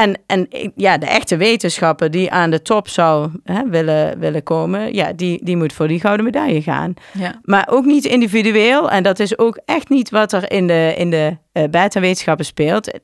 En, 0.00 0.18
en 0.26 0.48
ja, 0.76 0.98
de 0.98 1.06
echte 1.06 1.36
wetenschapper 1.36 2.10
die 2.10 2.30
aan 2.30 2.50
de 2.50 2.62
top 2.62 2.88
zou 2.88 3.30
hè, 3.44 3.62
willen, 3.68 4.18
willen 4.18 4.42
komen, 4.42 4.94
ja, 4.94 5.12
die, 5.12 5.44
die 5.44 5.56
moet 5.56 5.72
voor 5.72 5.88
die 5.88 6.00
gouden 6.00 6.24
medaille 6.24 6.62
gaan. 6.62 6.94
Ja. 7.12 7.40
Maar 7.42 7.66
ook 7.70 7.84
niet 7.84 8.04
individueel. 8.04 8.90
En 8.90 9.02
dat 9.02 9.18
is 9.18 9.38
ook 9.38 9.60
echt 9.64 9.88
niet 9.88 10.10
wat 10.10 10.32
er 10.32 10.52
in 10.52 10.66
de, 10.66 10.94
in 10.96 11.10
de 11.10 11.36
eh 11.52 11.64
beta-wetenschappen 11.70 12.44
speelt. 12.44 12.98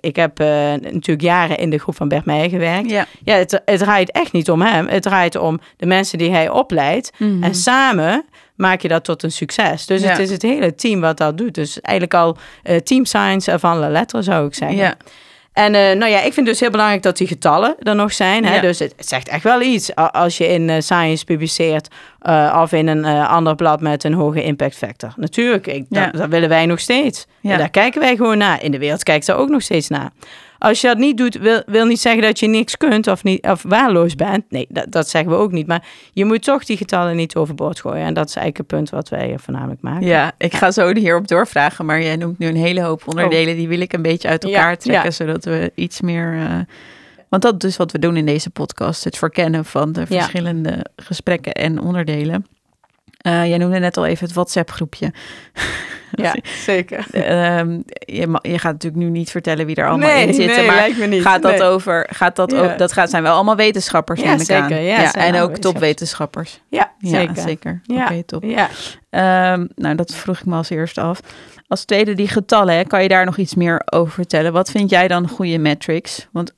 Ik 0.00 0.16
heb 0.16 0.40
eh, 0.40 0.46
natuurlijk 0.72 1.20
jaren 1.20 1.58
in 1.58 1.70
de 1.70 1.78
groep 1.78 1.96
van 1.96 2.08
Bert 2.08 2.24
Meijer 2.24 2.48
gewerkt. 2.50 2.90
Ja. 2.90 3.06
Ja, 3.24 3.34
het, 3.34 3.60
het 3.64 3.78
draait 3.78 4.10
echt 4.10 4.32
niet 4.32 4.50
om 4.50 4.62
hem. 4.62 4.88
Het 4.88 5.02
draait 5.02 5.36
om 5.36 5.60
de 5.76 5.86
mensen 5.86 6.18
die 6.18 6.30
hij 6.30 6.48
opleidt. 6.48 7.12
Mhm. 7.18 7.42
En 7.42 7.54
samen 7.54 8.24
maak 8.56 8.80
je 8.80 8.88
dat 8.88 9.04
tot 9.04 9.22
een 9.22 9.32
succes. 9.32 9.86
Dus 9.86 10.02
Ja. 10.02 10.08
het 10.08 10.18
is 10.18 10.30
het 10.30 10.42
hele 10.42 10.74
team 10.74 11.00
wat 11.00 11.16
dat 11.16 11.38
doet. 11.38 11.54
Dus 11.54 11.80
eigenlijk 11.80 12.14
al 12.14 12.36
eh, 12.62 12.76
team 12.76 13.04
science 13.04 13.58
van 13.58 13.78
la 13.78 13.88
lettre 13.88 14.22
zou 14.22 14.46
ik 14.46 14.54
zeggen. 14.54 14.76
Ja. 14.76 14.94
En 15.52 15.74
eh, 15.74 15.96
nou 15.96 16.10
ja, 16.10 16.16
ik 16.16 16.32
vind 16.32 16.36
het 16.36 16.44
dus 16.46 16.60
heel 16.60 16.70
belangrijk 16.70 17.02
dat 17.02 17.16
die 17.16 17.26
getallen 17.26 17.76
er 17.82 17.94
nog 17.94 18.12
zijn. 18.12 18.44
Hè? 18.44 18.54
Ja. 18.54 18.60
Dus 18.60 18.78
het, 18.78 18.94
het 18.96 19.08
zegt 19.08 19.28
echt 19.28 19.42
wel 19.42 19.60
iets 19.60 19.94
als 19.94 20.38
je 20.38 20.46
in 20.48 20.70
eh, 20.70 20.80
Science 20.80 21.24
publiceert 21.24 21.88
eh, 22.18 22.58
of 22.62 22.72
in 22.72 22.86
een 22.88 23.04
ander 23.26 23.54
blad 23.54 23.80
met 23.80 24.04
een 24.04 24.14
hoge 24.14 24.42
impact 24.42 24.76
factor. 24.76 25.12
Natuurlijk, 25.16 25.66
ik, 25.66 25.84
Ja. 25.88 26.04
dat, 26.04 26.20
dat 26.20 26.28
willen 26.28 26.48
wij 26.48 26.66
nog 26.66 26.80
steeds. 26.80 27.26
Ja. 27.40 27.52
En 27.52 27.58
daar 27.58 27.70
kijken 27.70 28.00
wij 28.00 28.16
gewoon 28.16 28.38
naar. 28.38 28.62
In 28.62 28.70
de 28.70 28.78
wereld 28.78 29.02
kijkt 29.02 29.26
daar 29.26 29.36
ook 29.36 29.48
nog 29.48 29.62
steeds 29.62 29.88
naar. 29.88 30.10
Als 30.62 30.80
je 30.80 30.86
dat 30.86 30.98
niet 30.98 31.16
doet, 31.16 31.38
wil, 31.38 31.62
wil 31.66 31.86
niet 31.86 32.00
zeggen 32.00 32.22
dat 32.22 32.38
je 32.40 32.46
niks 32.46 32.76
kunt 32.76 33.06
of, 33.06 33.22
niet, 33.24 33.46
of 33.46 33.62
waarloos 33.68 34.14
bent. 34.14 34.44
Nee, 34.48 34.66
dat, 34.68 34.86
dat 34.88 35.08
zeggen 35.08 35.30
we 35.30 35.36
ook 35.36 35.52
niet. 35.52 35.66
Maar 35.66 35.84
je 36.12 36.24
moet 36.24 36.42
toch 36.42 36.64
die 36.64 36.76
getallen 36.76 37.16
niet 37.16 37.34
overboord 37.36 37.80
gooien. 37.80 38.04
En 38.04 38.14
dat 38.14 38.28
is 38.28 38.36
eigenlijk 38.36 38.56
het 38.70 38.78
punt 38.78 38.90
wat 38.90 39.08
wij 39.08 39.34
voornamelijk 39.38 39.80
maken. 39.80 40.06
Ja, 40.06 40.32
ik 40.38 40.54
ga 40.54 40.70
zo 40.70 40.94
hierop 40.94 41.28
doorvragen, 41.28 41.86
maar 41.86 42.02
jij 42.02 42.16
noemt 42.16 42.38
nu 42.38 42.46
een 42.46 42.56
hele 42.56 42.82
hoop 42.82 43.02
onderdelen. 43.08 43.56
Die 43.56 43.68
wil 43.68 43.80
ik 43.80 43.92
een 43.92 44.02
beetje 44.02 44.28
uit 44.28 44.44
elkaar 44.44 44.70
Ja, 44.70 44.76
trekken, 44.76 45.04
ja. 45.04 45.10
zodat 45.10 45.44
we 45.44 45.72
iets 45.74 46.00
meer 46.00 46.34
eh, 46.38 46.58
Want 47.28 47.42
dat 47.42 47.52
is 47.52 47.58
dus 47.58 47.76
wat 47.76 47.92
we 47.92 47.98
doen 47.98 48.16
in 48.16 48.26
deze 48.26 48.50
podcast. 48.50 49.04
Het 49.04 49.18
verkennen 49.18 49.64
van 49.64 49.92
de 49.92 50.00
Ja. 50.00 50.06
verschillende 50.06 50.86
gesprekken 50.96 51.52
en 51.52 51.80
onderdelen. 51.80 52.46
Eh, 53.22 53.46
jij 53.48 53.58
noemde 53.58 53.78
net 53.78 53.96
al 53.96 54.06
even 54.06 54.26
het 54.26 54.34
WhatsApp-groepje. 54.34 55.12
Ja, 56.14 56.34
zeker. 56.64 57.06
Ehm, 57.10 57.70
je, 57.92 58.38
je 58.42 58.58
gaat 58.58 58.72
natuurlijk 58.72 59.02
nu 59.02 59.10
niet 59.10 59.30
vertellen 59.30 59.66
wie 59.66 59.76
er 59.76 59.88
allemaal 59.88 60.08
nee, 60.08 60.26
in 60.26 60.34
zitten. 60.34 60.56
nee, 60.56 60.66
maar 60.66 60.74
lijkt 60.74 60.98
me 60.98 61.06
niet. 61.06 61.22
gaat 61.22 61.42
dat 61.42 61.50
Nee. 61.58 61.62
over... 61.62 62.08
Gaat 62.10 62.36
dat, 62.36 62.50
Ja. 62.50 62.58
ook, 62.58 62.78
dat 62.78 62.92
gaat, 62.92 63.10
zijn 63.10 63.22
wel 63.22 63.34
allemaal 63.34 63.56
wetenschappers, 63.56 64.20
Ja, 64.20 64.38
zeker. 64.38 64.80
Ja, 64.80 65.12
en 65.14 65.40
ook 65.40 65.56
topwetenschappers. 65.56 66.60
Ja, 66.68 66.92
zeker. 67.34 67.80
Oké, 67.86 68.22
top. 68.22 68.42
Ja. 68.42 68.68
Ehm, 69.10 69.66
nou, 69.74 69.94
dat 69.94 70.14
vroeg 70.14 70.38
ik 70.38 70.46
me 70.46 70.56
als 70.56 70.70
eerste 70.70 71.00
af. 71.00 71.20
Als 71.68 71.84
tweede 71.84 72.14
die 72.14 72.28
getallen, 72.28 72.74
hè, 72.76 72.84
kan 72.84 73.02
je 73.02 73.08
daar 73.08 73.24
nog 73.24 73.36
iets 73.36 73.54
meer 73.54 73.82
over 73.84 74.12
vertellen? 74.12 74.52
Wat 74.52 74.70
vind 74.70 74.90
jij 74.90 75.08
dan 75.08 75.28
goede 75.28 75.58
metrics? 75.58 76.28
Want 76.32 76.52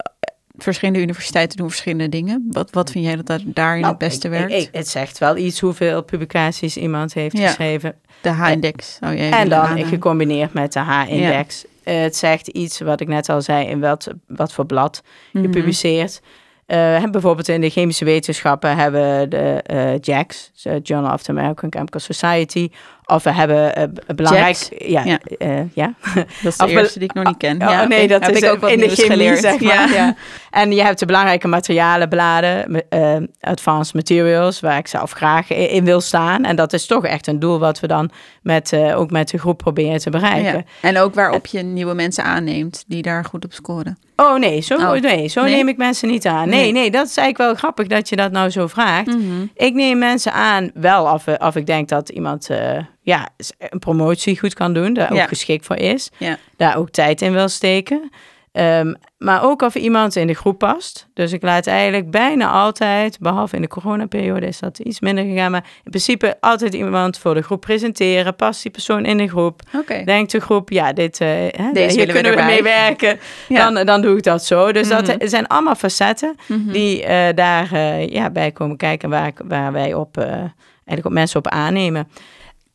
verschillende 0.56 1.00
universiteiten 1.00 1.56
doen 1.56 1.68
verschillende 1.68 2.08
dingen. 2.08 2.46
Wat, 2.50 2.70
wat 2.70 2.90
vind 2.90 3.04
jij 3.04 3.16
dat 3.16 3.26
daar- 3.26 3.40
daarin 3.44 3.80
Nou, 3.80 3.94
het 3.94 3.98
beste 4.08 4.26
ik- 4.28 4.32
werkt? 4.32 4.52
ik- 4.52 4.68
het 4.72 4.88
zegt 4.88 5.18
wel 5.18 5.36
iets 5.36 5.60
hoeveel 5.60 6.02
publicaties 6.02 6.76
iemand 6.76 7.14
heeft 7.14 7.38
Ja. 7.38 7.46
geschreven. 7.46 7.94
de 8.20 8.30
H-index 8.30 8.96
zou 9.00 9.16
jij 9.16 9.30
En 9.30 9.48
dan 9.48 9.84
gecombineerd 9.84 10.52
met 10.52 10.72
de 10.72 10.78
H-index. 10.78 11.64
Eh, 11.82 12.00
het 12.00 12.16
zegt 12.16 12.48
iets 12.48 12.80
wat 12.80 13.00
ik 13.00 13.08
net 13.08 13.28
al 13.28 13.42
zei, 13.42 13.66
in 13.66 13.80
wat, 13.80 14.08
wat 14.26 14.52
voor 14.52 14.66
blad 14.66 15.02
je 15.32 15.38
Mhm. 15.38 15.50
publiceert. 15.50 16.20
Eh, 16.66 17.02
en 17.02 17.10
bijvoorbeeld 17.10 17.48
in 17.48 17.60
de 17.60 17.70
chemische 17.70 18.04
wetenschappen 18.04 18.76
hebben 18.76 19.18
we 19.20 19.28
de 19.28 19.60
eh 19.62 19.98
JACS, 20.00 20.50
Journal 20.82 21.12
of 21.12 21.22
the 21.22 21.30
American 21.30 21.72
Chemical 21.72 22.00
Society. 22.00 22.68
Of 23.06 23.22
we 23.22 23.32
hebben 23.32 23.92
b- 23.94 24.16
belangrijk... 24.16 24.56
Ja, 24.78 25.04
Ja. 25.04 25.18
eh, 25.38 25.48
ja. 25.74 25.94
Dat 26.14 26.52
is 26.52 26.56
de 26.56 26.66
eerste 26.68 26.98
die 26.98 27.08
ik 27.08 27.14
nog 27.14 27.24
niet 27.24 27.36
ken. 27.36 27.62
Oh, 27.62 27.68
ja, 27.68 27.84
nee, 27.84 28.08
dat 28.08 28.26
Heb 28.26 28.34
is 28.34 28.40
ik 28.42 28.50
ook 28.50 28.70
in 28.70 28.78
de 28.78 28.88
chemie, 28.88 29.10
geleerd. 29.10 29.38
zeg 29.40 29.60
maar. 29.60 29.92
Ja. 29.92 30.14
En 30.50 30.72
je 30.72 30.82
hebt 30.82 30.98
de 30.98 31.06
belangrijke 31.06 31.48
materialenbladen, 31.48 32.70
me- 32.72 32.84
eh, 32.88 33.16
Advanced 33.50 33.94
Materials, 33.94 34.60
waar 34.60 34.78
ik 34.78 34.86
zelf 34.86 35.10
graag 35.12 35.50
in 35.50 35.84
wil 35.84 36.00
staan. 36.00 36.44
En 36.44 36.56
dat 36.56 36.72
is 36.72 36.86
toch 36.86 37.04
echt 37.04 37.26
een 37.26 37.38
doel 37.38 37.58
wat 37.58 37.80
we 37.80 37.86
dan 37.86 38.10
met, 38.42 38.72
ook 38.94 39.10
met 39.10 39.28
de 39.28 39.38
groep 39.38 39.58
proberen 39.58 39.98
te 39.98 40.10
bereiken. 40.10 40.52
Ja. 40.56 40.88
En 40.88 40.98
ook 40.98 41.14
waarop 41.14 41.46
je 41.46 41.62
nieuwe 41.62 41.94
mensen 41.94 42.24
aanneemt 42.24 42.84
die 42.86 43.02
daar 43.02 43.24
goed 43.24 43.44
op 43.44 43.52
scoren. 43.52 43.98
Oh 44.16 44.38
nee, 44.38 44.60
zo, 44.60 44.74
Oh. 44.74 44.92
nee, 44.92 45.28
zo 45.28 45.42
Nee? 45.42 45.54
neem 45.54 45.68
ik 45.68 45.76
mensen 45.76 46.08
niet 46.08 46.26
aan. 46.26 46.48
Nee, 46.48 46.60
Nee. 46.60 46.72
nee, 46.72 46.90
dat 46.90 47.06
is 47.06 47.16
eigenlijk 47.16 47.50
wel 47.50 47.54
grappig 47.58 47.86
dat 47.86 48.08
je 48.08 48.16
dat 48.16 48.32
nou 48.32 48.50
zo 48.50 48.66
vraagt. 48.66 49.06
Mhm. 49.06 49.46
Ik 49.54 49.74
neem 49.74 49.98
mensen 49.98 50.32
aan 50.32 50.70
wel 50.74 51.04
of, 51.12 51.24
of 51.38 51.56
ik 51.56 51.66
denk 51.66 51.88
dat 51.88 52.08
iemand 52.08 52.48
ja, 53.04 53.28
een 53.58 53.78
promotie 53.78 54.38
goed 54.38 54.54
kan 54.54 54.72
doen, 54.74 54.92
daar 54.94 55.14
Ja. 55.14 55.22
ook 55.22 55.28
geschikt 55.28 55.66
voor 55.66 55.76
is, 55.76 56.10
Ja. 56.18 56.36
daar 56.56 56.76
ook 56.76 56.90
tijd 56.90 57.22
in 57.22 57.32
wil 57.32 57.48
steken. 57.48 58.10
Ehm, 58.52 58.94
maar 59.18 59.44
ook 59.44 59.62
of 59.62 59.74
iemand 59.74 60.16
in 60.16 60.26
de 60.26 60.34
groep 60.34 60.58
past. 60.58 61.08
Dus 61.14 61.32
ik 61.32 61.42
laat 61.42 61.66
eigenlijk 61.66 62.10
bijna 62.10 62.50
altijd, 62.50 63.18
behalve 63.18 63.56
in 63.56 63.62
de 63.62 63.68
coronaperiode 63.68 64.46
is 64.46 64.58
dat 64.58 64.78
iets 64.78 65.00
minder 65.00 65.24
gegaan, 65.24 65.50
maar 65.50 65.64
in 65.84 65.90
principe 65.90 66.36
altijd 66.40 66.74
iemand 66.74 67.18
voor 67.18 67.34
de 67.34 67.42
groep 67.42 67.60
presenteren. 67.60 68.36
Past 68.36 68.62
die 68.62 68.70
persoon 68.70 69.04
in 69.04 69.16
de 69.18 69.28
groep? 69.28 69.60
Denkt 70.04 70.30
de 70.32 70.40
groep, 70.40 70.70
ja, 70.70 70.92
dit, 70.92 71.20
eh, 71.20 71.28
hè, 71.28 71.70
willen 71.72 71.90
hier 71.90 72.06
kunnen 72.06 72.22
we 72.32 72.38
erbij. 72.38 72.46
mee 72.46 72.62
werken, 72.62 73.18
Ja. 73.48 73.70
dan, 73.70 73.86
dan 73.86 74.00
doe 74.02 74.16
ik 74.16 74.22
dat 74.22 74.44
zo. 74.44 74.72
Dus 74.72 74.88
Mhm. 74.88 75.04
dat 75.04 75.30
zijn 75.30 75.46
allemaal 75.46 75.74
facetten 75.74 76.36
Mhm. 76.48 76.72
die 76.72 77.04
eh, 77.04 77.34
daar 77.34 77.72
eh, 77.72 78.08
ja, 78.08 78.30
bij 78.30 78.52
komen 78.52 78.76
kijken 78.76 79.10
waar, 79.10 79.32
waar 79.44 79.72
wij 79.72 79.94
op, 79.94 80.16
eigenlijk 80.16 81.06
op 81.06 81.12
mensen 81.12 81.38
op 81.38 81.48
aannemen. 81.48 82.08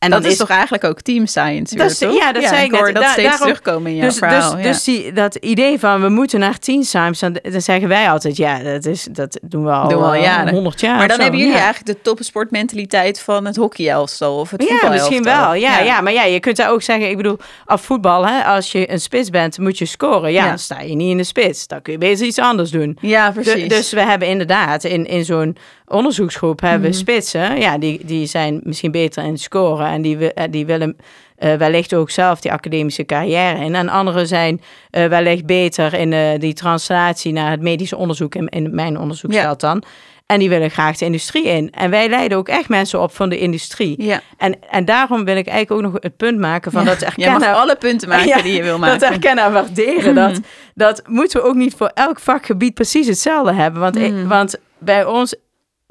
En 0.00 0.10
dat 0.10 0.24
is 0.24 0.36
toch 0.36 0.48
eigenlijk 0.48 0.84
ook 0.84 1.00
team 1.00 1.26
science 1.26 1.74
weer, 1.74 1.82
Dat 1.82 1.92
is- 1.92 1.98
toch? 1.98 2.14
ja, 2.16 2.32
dat 2.32 2.42
zei 2.44 2.64
ik 2.64 2.72
hoor 2.72 2.84
net. 2.86 2.94
dat 2.94 3.02
Da- 3.04 3.10
steeds 3.10 3.28
daarom- 3.28 3.46
terugkomen 3.46 3.90
in 3.90 3.96
jouw 3.96 4.06
dus, 4.08 4.18
verhaal. 4.18 4.50
dus, 4.54 4.62
ja. 4.64 4.68
dus 4.68 4.84
die, 4.84 5.12
dat 5.12 5.34
idee 5.34 5.78
van 5.78 6.00
we 6.00 6.08
moeten 6.08 6.40
naar 6.40 6.58
tien 6.58 6.82
times, 6.82 7.18
dan, 7.18 7.38
dan 7.42 7.60
zeggen 7.60 7.88
wij 7.88 8.10
altijd, 8.10 8.36
ja, 8.36 8.58
dat, 8.58 8.84
is, 8.86 9.08
dat 9.10 9.38
doen 9.42 9.64
we 9.64 9.70
al, 9.70 9.88
Doen 9.88 9.98
we 9.98 10.04
al 10.04 10.14
eh, 10.14 10.22
jaren. 10.22 10.52
100 10.52 10.80
jaar. 10.80 10.96
maar 10.96 11.06
dan 11.08 11.16
zo. 11.16 11.22
hebben 11.22 11.40
jullie 11.40 11.54
ja. 11.54 11.60
eigenlijk 11.62 11.96
de 11.96 12.02
topsportmentaliteit 12.02 13.20
van 13.20 13.44
het 13.44 13.56
hockeyelftal 13.56 14.38
of 14.38 14.50
het 14.50 14.62
Ja, 14.62 14.68
voetbalelftal. 14.68 15.10
misschien 15.10 15.36
wel. 15.36 15.54
Ja, 15.54 15.78
ja. 15.78 16.00
maar 16.00 16.12
ja, 16.12 16.24
je 16.24 16.40
kunt 16.40 16.56
daar 16.56 16.70
ook 16.70 16.82
zeggen, 16.82 17.08
ik 17.10 17.16
bedoel, 17.16 17.38
af 17.64 17.82
voetbal, 17.82 18.26
hè, 18.26 18.42
als 18.44 18.72
je 18.72 18.92
een 18.92 19.00
spits 19.00 19.30
bent, 19.30 19.58
moet 19.58 19.78
je 19.78 19.84
scoren. 19.84 20.32
Ja, 20.32 20.42
Ja. 20.42 20.48
dan 20.48 20.58
sta 20.58 20.80
je 20.80 20.94
niet 20.94 21.10
in 21.10 21.16
de 21.16 21.24
spits. 21.24 21.66
Dan 21.66 21.82
kun 21.82 21.92
je 21.92 21.98
beter 21.98 22.26
iets 22.26 22.38
anders 22.38 22.70
doen. 22.70 22.98
Ja, 23.00 23.30
precies. 23.30 23.68
dus 23.68 23.92
we 23.92 24.00
hebben 24.02 24.28
inderdaad 24.28 24.84
in, 24.84 25.06
in 25.06 25.24
zo'n 25.24 25.56
onderzoeksgroep 25.90 26.60
hebben 26.60 26.80
we 26.80 26.88
Mhm. 26.88 26.96
spitsen. 26.96 27.58
Ja, 27.60 27.78
die, 27.78 28.00
die 28.04 28.26
zijn 28.26 28.60
misschien 28.62 28.90
beter 28.90 29.24
in 29.24 29.30
het 29.32 29.40
scoren. 29.40 29.86
En 29.86 30.02
die, 30.02 30.32
eh, 30.34 30.44
die 30.50 30.66
willen 30.66 30.96
eh, 31.36 31.54
wellicht 31.54 31.94
ook 31.94 32.10
zelf 32.10 32.40
die 32.40 32.52
academische 32.52 33.04
carrière 33.04 33.64
in. 33.64 33.74
En 33.74 33.88
anderen 33.88 34.26
zijn 34.26 34.60
eh, 34.90 35.06
wellicht 35.06 35.46
beter 35.46 35.94
in 35.94 36.38
die 36.38 36.52
translatie 36.54 37.32
naar 37.32 37.50
het 37.50 37.60
medische 37.60 37.96
onderzoek. 37.96 38.34
In, 38.34 38.48
in 38.48 38.74
mijn 38.74 38.98
onderzoeksveld 38.98 39.60
dan. 39.60 39.82
En 40.26 40.38
die 40.38 40.48
willen 40.48 40.70
graag 40.70 40.96
de 40.96 41.04
industrie 41.04 41.44
in. 41.44 41.70
En 41.72 41.90
wij 41.90 42.08
leiden 42.08 42.38
ook 42.38 42.48
echt 42.48 42.68
mensen 42.68 43.00
op 43.00 43.14
van 43.14 43.28
de 43.28 43.38
industrie. 43.38 44.02
ja. 44.02 44.20
En, 44.38 44.56
en 44.70 44.84
daarom 44.84 45.24
wil 45.24 45.36
ik 45.36 45.46
eigenlijk 45.46 45.70
ook 45.86 45.92
nog 45.92 46.02
het 46.02 46.16
punt 46.16 46.38
maken 46.38 46.72
van 46.72 46.84
Ja, 46.84 46.88
dat 46.88 47.02
erkennen. 47.02 47.40
mag 47.40 47.54
alle 47.54 47.76
punten 47.76 48.08
maken 48.08 48.26
Ja, 48.26 48.42
die 48.42 48.52
je 48.54 48.62
wil 48.62 48.78
maken. 48.78 48.98
Dat 48.98 49.08
herkennen 49.08 49.44
en 49.44 49.52
waarderen. 49.52 50.14
Mhm. 50.14 50.32
Dat, 50.32 50.40
dat 50.74 51.02
moeten 51.06 51.40
we 51.40 51.46
ook 51.46 51.54
niet 51.54 51.74
voor 51.74 51.90
elk 51.94 52.20
vakgebied 52.20 52.74
precies 52.74 53.06
hetzelfde 53.06 53.52
hebben. 53.52 53.80
Want, 53.80 53.98
Mhm. 53.98 54.26
want 54.26 54.56
bij 54.78 55.04
ons 55.04 55.34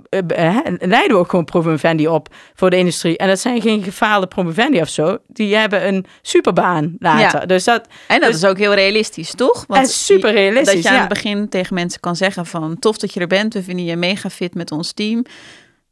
leiden 0.10 1.08
we 1.08 1.16
ook 1.16 1.30
gewoon 1.30 1.46
promovendi 1.46 2.08
op 2.08 2.28
voor 2.54 2.70
de 2.70 2.78
industrie. 2.78 3.18
En 3.18 3.28
dat 3.28 3.40
zijn 3.40 3.62
geen 3.62 3.84
gefaalde 3.84 4.28
promovendi 4.28 4.82
of 4.82 4.90
zo. 4.90 5.18
Die 5.28 5.56
hebben 5.56 5.88
een 5.88 6.06
superbaan 6.22 6.96
later. 7.00 7.40
Ja. 7.40 7.46
Dus 7.46 7.64
dat 7.64 7.88
En 8.08 8.20
dat 8.20 8.32
Dus- 8.32 8.42
is 8.44 8.50
ook 8.50 8.58
heel 8.58 8.74
realistisch, 8.74 9.34
toch? 9.36 9.66
en 9.68 9.86
super 9.88 10.32
realistisch. 10.32 10.74
Dat 10.74 10.84
je 10.84 10.90
aan 10.90 10.96
ja. 10.96 11.00
het 11.00 11.10
begin 11.10 11.50
tegen 11.50 11.74
mensen 11.74 12.00
kan 12.00 12.16
zeggen 12.16 12.46
van... 12.46 12.80
tof 12.80 12.98
dat 12.98 13.14
je 13.14 13.20
er 13.20 13.28
bent, 13.28 13.54
we 13.54 13.64
vinden 13.64 13.86
je 13.86 13.96
mega 13.96 14.30
fit 14.30 14.54
met 14.56 14.72
ons 14.72 14.92
team. 14.92 15.26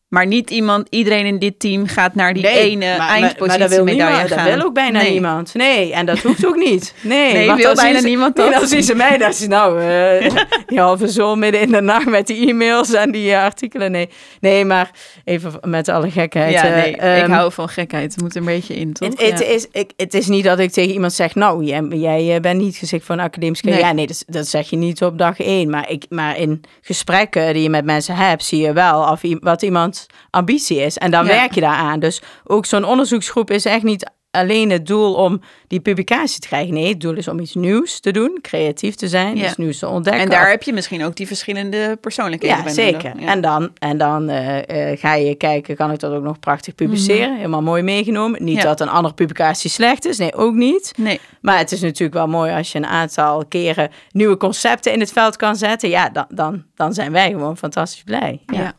Maar 0.07 0.25
niet 0.27 0.49
iemand, 0.49 0.87
iedereen 0.89 1.25
in 1.25 1.39
dit 1.39 1.59
team 1.59 1.87
gaat 1.87 2.15
naar 2.15 2.33
die 2.33 2.43
Nee, 2.43 2.57
ene 2.69 2.85
maar- 2.87 2.97
maar- 2.97 3.07
eindpositie 3.09 3.47
maar 3.47 3.57
dat 3.59 3.69
wil 3.69 3.83
medaille 3.83 4.11
niemand, 4.11 4.31
gaan. 4.31 4.45
Dat 4.45 4.55
wil 4.55 4.65
ook 4.65 4.73
bijna 4.73 5.01
Nee. 5.01 5.11
niemand. 5.11 5.53
Nee, 5.53 5.93
en 5.93 6.05
dat 6.05 6.19
hoeft 6.19 6.45
ook 6.45 6.55
niet. 6.55 6.93
Nee, 7.01 7.33
Nee, 7.33 7.53
wil 7.53 7.73
bijna 7.75 7.99
ze- 7.99 8.05
niemand 8.07 8.35
nee, 8.35 8.49
dat. 8.49 8.59
dan 8.59 8.67
zien 8.67 8.83
ze 8.83 8.95
mij, 8.95 9.17
dat 9.17 9.29
is 9.33 9.47
nou, 9.47 9.81
eh 9.81 10.31
die 10.67 10.79
halve 10.79 11.11
zo 11.11 11.35
midden 11.35 11.61
in 11.61 11.71
de 11.71 11.81
nacht 11.81 12.05
met 12.05 12.27
die 12.27 12.49
e-mails 12.49 12.93
en 12.93 13.11
die 13.11 13.31
eh, 13.31 13.43
artikelen. 13.43 13.91
Nee, 13.91 14.09
nee, 14.39 14.65
maar 14.65 14.91
even 15.23 15.53
met 15.61 15.89
alle 15.89 16.11
gekheid. 16.11 16.51
Ja, 16.53 16.63
eh, 16.65 16.75
nee, 16.83 16.89
ik 16.91 16.95
ehm, 17.01 17.31
hou 17.31 17.51
van 17.51 17.69
gekheid. 17.69 18.11
Het 18.13 18.21
moet 18.21 18.35
een 18.35 18.45
beetje 18.45 18.75
in, 18.75 18.93
toch? 18.93 19.09
Het, 19.09 19.21
het, 19.21 19.39
Ja. 19.39 19.45
is, 19.45 19.67
ik, 19.71 19.91
het 19.97 20.13
is 20.13 20.27
niet 20.27 20.43
dat 20.43 20.59
ik 20.59 20.71
tegen 20.71 20.93
iemand 20.93 21.13
zeg, 21.13 21.35
nou, 21.35 21.63
jij, 21.63 22.23
jij 22.23 22.39
bent 22.39 22.61
niet 22.61 22.75
geschikt 22.75 23.05
voor 23.05 23.15
een 23.15 23.21
academische 23.21 23.65
Nee. 23.65 23.73
carrière. 23.73 23.95
Nee, 23.95 24.07
dat, 24.07 24.23
dat 24.27 24.47
zeg 24.47 24.69
je 24.69 24.75
niet 24.75 25.01
op 25.03 25.17
dag 25.17 25.39
één. 25.39 25.69
Maar, 25.69 25.89
ik, 25.89 26.05
maar 26.09 26.37
in 26.37 26.61
gesprekken 26.81 27.53
die 27.53 27.63
je 27.63 27.69
met 27.69 27.85
mensen 27.85 28.15
hebt, 28.15 28.43
zie 28.43 28.61
je 28.61 28.73
wel 28.73 29.01
of, 29.11 29.21
wat 29.39 29.61
iemands 29.97 30.25
ambitie 30.29 30.77
is. 30.81 30.97
En 30.97 31.11
dan 31.11 31.25
Ja. 31.25 31.31
werk 31.31 31.53
je 31.53 31.61
daaraan. 31.61 31.99
Dus 31.99 32.21
ook 32.43 32.65
zo'n 32.65 32.83
onderzoeksgroep 32.85 33.51
is 33.51 33.65
echt 33.65 33.83
niet 33.83 34.15
alleen 34.31 34.69
het 34.69 34.85
doel 34.87 35.13
om 35.13 35.41
die 35.67 35.79
publicatie 35.79 36.39
te 36.39 36.47
krijgen. 36.47 36.73
Nee, 36.73 36.87
het 36.87 37.01
doel 37.01 37.13
is 37.15 37.27
om 37.27 37.39
iets 37.39 37.55
nieuws 37.55 37.99
te 37.99 38.11
doen, 38.11 38.37
creatief 38.41 38.95
te 38.95 39.07
zijn, 39.07 39.37
Ja. 39.37 39.45
iets 39.45 39.55
nieuws 39.55 39.79
te 39.79 39.87
ontdekken. 39.87 40.21
En 40.23 40.29
daar 40.29 40.43
Of- 40.43 40.49
heb 40.49 40.63
je 40.63 40.73
misschien 40.73 41.03
ook 41.03 41.15
die 41.15 41.27
verschillende 41.27 41.97
persoonlijkheden 42.01 42.57
ja, 42.57 42.63
bij 42.63 42.73
zeker. 42.73 43.13
Ja. 43.19 43.27
En 43.27 43.41
dan, 43.41 43.69
en 43.79 43.97
dan 43.97 44.29
eh, 44.29 44.91
eh, 44.91 44.99
ga 44.99 45.13
je 45.13 45.35
kijken, 45.35 45.75
kan 45.75 45.91
ik 45.91 45.99
dat 45.99 46.13
ook 46.13 46.23
nog 46.23 46.39
prachtig 46.39 46.75
publiceren? 46.75 47.35
Helemaal 47.35 47.61
mooi 47.61 47.81
meegenomen. 47.83 48.43
Niet 48.43 48.55
Mhm. 48.55 48.63
Ja. 48.63 48.69
dat 48.69 48.81
een 48.81 48.89
andere 48.89 49.13
publicatie 49.13 49.69
slecht 49.69 50.05
is, 50.05 50.17
nee, 50.17 50.33
ook 50.35 50.53
niet. 50.53 50.93
Nee, 50.97 51.19
Maar 51.41 51.57
het 51.57 51.71
is 51.71 51.81
natuurlijk 51.81 52.13
wel 52.13 52.27
mooi 52.27 52.51
als 52.53 52.71
je 52.71 52.77
een 52.77 52.85
aantal 52.85 53.45
keren 53.45 53.89
nieuwe 54.11 54.37
concepten 54.37 54.93
in 54.93 54.99
het 54.99 55.11
veld 55.11 55.35
kan 55.35 55.55
zetten. 55.55 55.89
Ja, 55.89 56.09
dan, 56.09 56.25
dan, 56.29 56.63
dan 56.75 56.93
zijn 56.93 57.11
wij 57.11 57.29
gewoon 57.31 57.57
fantastisch 57.57 58.03
blij. 58.03 58.41
ja. 58.45 58.73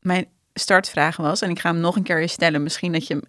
Mijn 0.00 0.26
startvraag 0.54 1.16
was, 1.16 1.40
en 1.42 1.50
ik 1.50 1.58
ga 1.58 1.70
hem 1.70 1.80
nog 1.80 1.96
een 1.96 2.02
keer 2.02 2.28
stellen. 2.28 2.62
Misschien 2.62 2.92
dat 2.92 3.06
je 3.06 3.14
hem 3.14 3.22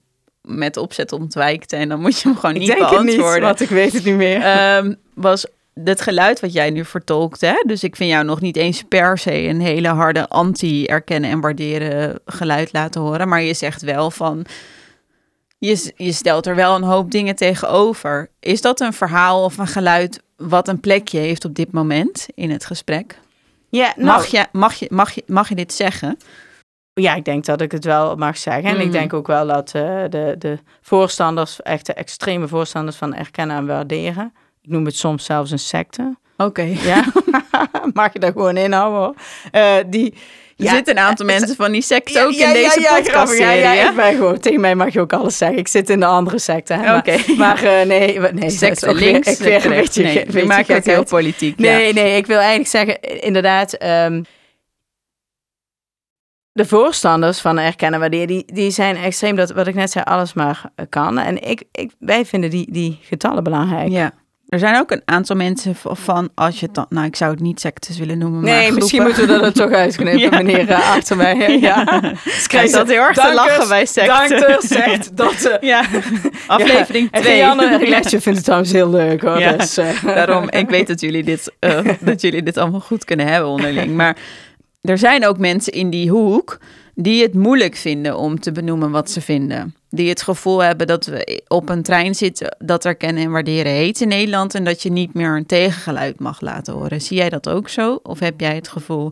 met 0.58 0.78
opzet 0.78 1.12
ontwijkt 1.12 1.74
en 1.74 1.90
dan 1.90 2.02
moet 2.02 2.20
je 2.20 2.28
hem 2.30 2.38
gewoon 2.38 2.56
Ik 2.56 2.62
niet 2.62 2.70
denk 2.70 2.82
het 2.82 2.90
niet, 2.92 3.06
beantwoorden. 3.06 3.42
want 3.42 3.62
ik 3.62 3.70
weet 3.70 3.94
het 3.94 4.04
niet 4.04 4.16
meer. 4.16 4.42
Ehm, 4.42 4.94
was 5.14 5.46
het 5.84 6.02
geluid 6.02 6.40
wat 6.40 6.54
jij 6.54 6.70
nu 6.70 6.86
vertolkt. 6.86 7.42
Hè? 7.42 7.64
Dus 7.66 7.84
ik 7.84 7.96
vind 7.96 8.10
jou 8.12 8.26
nog 8.26 8.42
niet 8.42 8.56
eens 8.56 8.84
per 8.88 9.18
se 9.18 9.34
een 9.42 9.62
hele 9.62 9.88
harde 9.88 10.28
anti-erkennen 10.28 11.30
en 11.30 11.40
waarderen 11.42 12.20
geluid 12.26 12.74
laten 12.74 13.02
horen. 13.02 13.28
Maar 13.28 13.42
je 13.42 13.54
zegt 13.54 13.82
wel 13.82 14.12
van. 14.12 14.46
Je, 15.58 15.94
je 15.96 16.12
stelt 16.12 16.46
er 16.46 16.56
wel 16.56 16.76
een 16.76 16.84
hoop 16.84 17.12
dingen 17.12 17.36
tegenover. 17.36 18.30
Is 18.40 18.62
dat 18.62 18.80
een 18.80 18.94
verhaal 18.94 19.44
of 19.44 19.58
een 19.58 19.68
geluid 19.68 20.22
wat 20.38 20.68
een 20.68 20.80
plekje 20.80 21.20
heeft 21.20 21.46
op 21.46 21.56
dit 21.56 21.72
moment 21.72 22.28
in 22.36 22.52
het 22.52 22.66
gesprek? 22.66 23.20
ja, 23.70 23.94
nou, 23.96 24.08
Mag, 24.08 24.26
je, 24.26 24.46
mag, 24.52 24.74
je, 24.74 24.88
mag, 24.90 25.12
je, 25.12 25.24
mag 25.28 25.50
je 25.50 25.56
dit 25.56 25.74
zeggen? 25.74 26.18
Ja, 26.94 27.16
ik 27.16 27.26
denk 27.26 27.46
dat 27.46 27.62
ik 27.62 27.72
het 27.72 27.86
wel 27.86 28.16
mag 28.16 28.38
zeggen. 28.38 28.64
En 28.64 28.76
Mhm. 28.76 28.86
ik 28.86 28.92
denk 28.92 29.14
ook 29.14 29.28
wel 29.28 29.48
dat 29.48 29.72
eh, 29.76 29.82
de, 30.10 30.36
de 30.38 30.58
voorstanders, 30.82 31.62
echt 31.62 31.86
de 31.86 31.94
extreme 31.94 32.48
voorstanders 32.48 32.98
van 32.98 33.16
erkennen 33.16 33.58
en 33.58 33.66
waarderen. 33.66 34.34
Ik 34.62 34.70
noem 34.70 34.86
het 34.86 34.96
soms 34.96 35.26
zelfs 35.26 35.52
een 35.52 35.60
secte. 35.60 36.16
Oké. 36.38 36.62
Ja, 36.62 37.04
mag 37.94 38.14
je 38.14 38.20
daar 38.20 38.32
gewoon 38.32 38.58
inhouden 38.58 39.00
hoor. 39.00 39.16
Uh, 39.52 39.76
die, 39.88 40.14
er 40.58 40.70
zitten 40.70 40.98
een 40.98 41.04
aantal 41.04 41.26
mensen 41.26 41.56
van 41.56 41.72
die 41.72 41.82
secte 41.82 42.24
ook 42.24 42.32
in 42.32 42.54
deze 42.54 42.94
podcast 42.96 43.38
ja, 43.38 43.52
ja, 43.52 43.90
ik 43.90 43.96
ben 43.96 44.16
gewoon, 44.16 44.40
tegen 44.40 44.62
mij 44.62 44.76
mag 44.76 44.94
je 44.94 45.00
ook 45.00 45.14
alles 45.14 45.38
zeggen. 45.38 45.58
Ik 45.58 45.68
zit 45.68 45.90
in 45.90 46.00
de 46.00 46.06
andere 46.06 46.40
secte. 46.40 46.94
Oké. 46.98 47.18
Maar, 47.38 47.64
uh, 47.64 47.82
nee, 47.82 48.20
nee 48.20 48.50
secte 48.50 48.94
links, 48.94 49.28
ik 49.28 49.38
weer 49.38 49.66
een 49.66 49.72
beetje, 49.72 50.04
nee, 50.04 50.64
het 50.66 50.86
heel 50.86 51.04
politiek. 51.04 51.58
Nee, 51.58 51.94
nee, 51.94 52.18
ik 52.18 52.26
wil 52.26 52.38
eigenlijk 52.38 52.70
zeggen, 52.70 53.22
inderdaad... 53.22 53.84
Um, 53.84 54.26
de 56.54 56.66
voorstanders 56.66 57.40
van 57.40 57.58
erkennen 57.58 58.00
waarderen, 58.00 58.28
die, 58.28 58.44
die 58.46 58.72
zijn 58.72 58.96
extreem 58.96 59.36
dat 59.36 59.52
wat 59.52 59.68
ik 59.68 59.76
net 59.76 59.92
zei, 59.92 60.06
alles 60.06 60.34
maar 60.34 60.62
kan. 60.90 61.18
En 61.18 61.50
ik, 61.50 61.64
ik, 61.72 61.92
wij 62.00 62.26
vinden 62.26 62.50
die, 62.50 62.72
die 62.72 63.00
getallen 63.02 63.44
belangrijk. 63.44 63.92
Ja. 63.92 64.12
Er 64.48 64.60
zijn 64.60 64.78
ook 64.80 64.92
een 64.92 65.02
aantal 65.06 65.36
mensen 65.36 65.76
van, 65.84 66.30
als 66.36 66.60
je 66.60 66.70
dan, 66.72 66.86
nou 66.90 67.06
ik 67.06 67.16
zou 67.16 67.32
het 67.32 67.40
niet 67.40 67.60
sectes 67.60 67.98
willen 67.98 68.18
noemen, 68.18 68.42
maar 68.42 68.52
Nee, 68.52 68.72
misschien 68.72 69.02
moeten 69.04 69.22
we 69.22 69.28
dat 69.28 69.42
er 69.42 69.54
toch 69.54 69.72
uitknippen, 69.72 70.20
ja. 70.30 70.30
meneer 70.30 70.70
uh, 70.70 70.96
achter 70.96 71.18
mij. 71.18 71.36
Ja. 71.60 71.86
ja. 72.02 72.14
Schrijf 72.26 72.72
dat 72.72 72.88
heel 72.88 73.02
erg 73.02 73.18
te 73.18 73.34
lachen 73.34 73.68
bij 73.68 73.86
secten. 73.86 74.30
Dankers 74.30 74.68
zegt 74.78 75.18
dat... 75.18 75.46
Uh, 75.46 75.70
ja, 75.70 75.86
aflevering 76.48 77.12
2. 77.12 77.38
Ja. 77.38 77.52
En 77.52 77.78
Rianne 77.80 78.10
vindt 78.10 78.26
het 78.26 78.44
trouwens 78.44 78.72
heel 78.72 78.90
leuk 78.90 79.22
hoor. 79.22 79.40
Ja. 79.40 79.52
Dus, 79.52 79.78
uh. 79.78 80.04
Daarom, 80.04 80.50
ik 80.50 80.70
weet 80.70 80.88
dat 80.88 81.02
jullie, 81.02 81.24
dit, 81.24 81.52
dat 82.00 82.22
jullie 82.22 82.44
dit 82.44 82.58
allemaal 82.58 82.80
goed 82.80 83.06
kunnen 83.06 83.28
hebben 83.28 83.50
onderling. 83.50 83.96
Maar 83.96 84.18
er 84.82 84.98
zijn 84.98 85.26
ook 85.26 85.38
mensen 85.38 85.74
in 85.74 85.90
die 85.90 86.10
hoek 86.10 86.60
die 86.96 87.22
het 87.22 87.34
moeilijk 87.34 87.76
vinden 87.76 88.18
om 88.18 88.40
te 88.40 88.52
benoemen 88.52 88.92
wat 88.92 89.12
ze 89.12 89.22
vinden. 89.22 89.76
Die 89.90 90.10
het 90.10 90.22
gevoel 90.22 90.64
hebben 90.64 90.88
dat 90.88 91.06
we 91.06 91.44
op 91.48 91.70
een 91.70 91.84
trein 91.84 92.16
zitten 92.16 92.56
dat 92.60 92.86
er 92.86 92.96
kennen 92.96 93.24
en 93.24 93.32
waarderen 93.32 93.72
heet 93.72 94.02
in 94.02 94.08
Nederland 94.08 94.56
en 94.56 94.64
dat 94.64 94.82
je 94.82 94.92
niet 94.92 95.14
meer 95.14 95.36
een 95.36 95.46
tegengeluid 95.46 96.20
mag 96.20 96.42
laten 96.42 96.74
horen. 96.74 97.02
Zie 97.02 97.18
jij 97.18 97.30
dat 97.30 97.50
ook 97.50 97.70
zo? 97.70 98.00
Of 98.04 98.20
heb 98.20 98.40
jij 98.40 98.56
het 98.56 98.68
gevoel, 98.68 99.12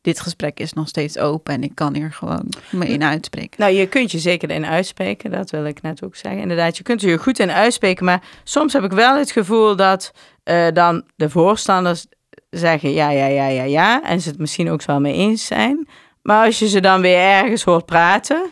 dit 0.00 0.20
gesprek 0.20 0.60
is 0.60 0.72
nog 0.72 0.88
steeds 0.88 1.18
open 1.18 1.54
en 1.54 1.62
ik 1.62 1.74
kan 1.74 1.94
hier 1.94 2.12
gewoon 2.12 2.48
me 2.70 2.86
in 2.86 3.02
uitspreken? 3.02 3.60
Nou, 3.60 3.72
je 3.72 3.86
kunt 3.86 4.10
je 4.10 4.18
zeker 4.18 4.50
in 4.50 4.66
uitspreken, 4.66 5.30
dat 5.30 5.50
wil 5.50 5.64
ik 5.64 5.82
net 5.82 6.04
ook 6.04 6.16
zeggen. 6.16 6.40
Inderdaad, 6.40 6.76
je 6.76 6.82
kunt 6.82 7.00
je 7.00 7.18
goed 7.18 7.38
in 7.38 7.50
uitspreken, 7.50 8.04
maar 8.04 8.22
soms 8.44 8.72
heb 8.72 8.82
ik 8.82 8.92
wel 8.92 9.16
het 9.16 9.30
gevoel 9.30 9.76
dat 9.76 10.12
uh, 10.44 10.66
dan 10.72 11.04
de 11.16 11.30
voorstanders 11.30 12.06
zeggen 12.50 12.92
ja, 12.92 13.10
ja, 13.10 13.26
ja, 13.26 13.46
ja, 13.46 13.62
ja. 13.62 14.02
En 14.02 14.20
ze 14.20 14.28
het 14.28 14.38
misschien 14.38 14.70
ook 14.70 14.84
wel 14.84 15.00
mee 15.00 15.14
eens 15.14 15.46
zijn. 15.46 15.88
Maar 16.22 16.46
als 16.46 16.58
je 16.58 16.68
ze 16.68 16.80
dan 16.80 17.00
weer 17.00 17.18
ergens 17.18 17.62
hoort 17.62 17.86
praten, 17.86 18.50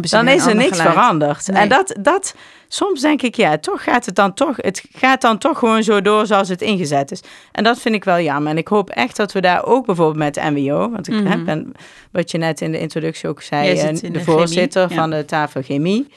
dan 0.00 0.28
is 0.28 0.46
er 0.46 0.56
niks 0.56 0.80
veranderd. 0.80 1.48
En 1.48 1.68
dat, 1.68 1.96
dat, 2.00 2.34
soms 2.68 3.00
denk 3.00 3.22
ik, 3.22 3.34
ja, 3.34 3.58
toch 3.58 3.82
gaat 3.82 4.06
het 4.06 4.14
dan 4.14 4.34
toch, 4.34 4.56
het 4.56 4.84
gaat 4.92 5.20
dan 5.20 5.38
toch 5.38 5.58
gewoon 5.58 5.82
zo 5.82 6.02
door 6.02 6.26
zoals 6.26 6.48
het 6.48 6.62
ingezet 6.62 7.10
is. 7.10 7.20
En 7.52 7.64
dat 7.64 7.80
vind 7.80 7.94
ik 7.94 8.04
wel 8.04 8.20
jammer. 8.20 8.52
En 8.52 8.58
ik 8.58 8.68
hoop 8.68 8.90
echt 8.90 9.16
dat 9.16 9.32
we 9.32 9.40
daar 9.40 9.64
ook 9.64 9.86
bijvoorbeeld 9.86 10.16
met 10.16 10.50
MWO, 10.52 10.90
want 10.90 11.08
ik 11.08 11.14
mm 11.14 11.26
-hmm. 11.26 11.44
ben, 11.44 11.72
wat 12.12 12.30
je 12.30 12.38
net 12.38 12.60
in 12.60 12.72
de 12.72 12.78
introductie 12.78 13.28
ook 13.28 13.42
zei, 13.42 13.78
en 13.78 13.94
de, 13.94 14.10
de, 14.10 14.20
voorzitter 14.20 14.90
van 14.90 15.10
de 15.10 15.24
tafel 15.24 15.62
chemie. 15.62 16.08